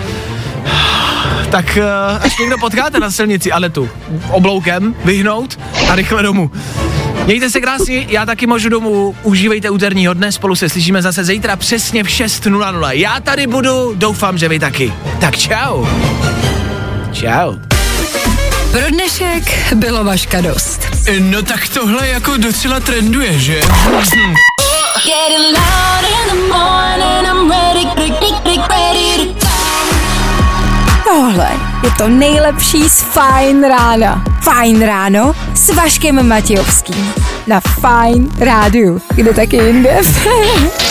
Tak 1.56 1.78
uh, 1.80 2.24
až 2.24 2.38
někdo 2.38 2.58
potkáte 2.58 3.00
na 3.00 3.10
silnici 3.10 3.52
Anetu, 3.52 3.90
obloukem 4.30 4.94
vyhnout 5.04 5.58
a 5.90 5.94
rychle 5.94 6.22
domů. 6.22 6.50
Mějte 7.26 7.50
se 7.50 7.60
krásně, 7.60 8.06
já 8.08 8.26
taky 8.26 8.46
můžu 8.46 8.68
domů, 8.68 9.16
užívejte 9.22 9.70
úterního 9.70 10.14
dne, 10.14 10.32
spolu 10.32 10.56
se 10.56 10.68
slyšíme 10.68 11.02
zase 11.02 11.24
zítra 11.24 11.56
přesně 11.56 12.04
v 12.04 12.06
6.00. 12.06 12.90
Já 12.90 13.20
tady 13.20 13.46
budu, 13.46 13.94
doufám, 13.94 14.38
že 14.38 14.48
vy 14.48 14.58
taky. 14.58 14.92
Tak 15.20 15.36
čau. 15.36 15.86
Čau. 17.12 17.54
Pro 18.70 18.90
dnešek 18.90 19.74
bylo 19.74 20.04
vaška 20.04 20.40
dost. 20.40 20.80
No 21.20 21.42
tak 21.42 21.68
tohle 21.68 22.08
jako 22.08 22.36
docela 22.36 22.80
trenduje, 22.80 23.38
že? 23.38 23.60
Getting 25.04 25.56
loud 25.58 26.04
in 26.10 26.28
the 26.28 26.54
morning, 26.54 27.26
I'm 27.26 27.50
ready, 27.50 27.84
ready, 27.98 28.58
ready 28.68 29.34
to 29.40 29.45
Tohle 31.08 31.50
je 31.84 31.90
to 31.98 32.08
nejlepší 32.08 32.88
z 32.88 33.00
Fajn 33.00 33.64
rána. 33.64 34.24
Fajn 34.42 34.82
ráno 34.82 35.32
s 35.54 35.74
Vaškem 35.74 36.28
Matějovským. 36.28 37.12
Na 37.46 37.60
Fajn 37.60 38.28
rádiu. 38.38 39.00
Kde 39.14 39.34
taky 39.34 39.56
jinde? 39.56 40.00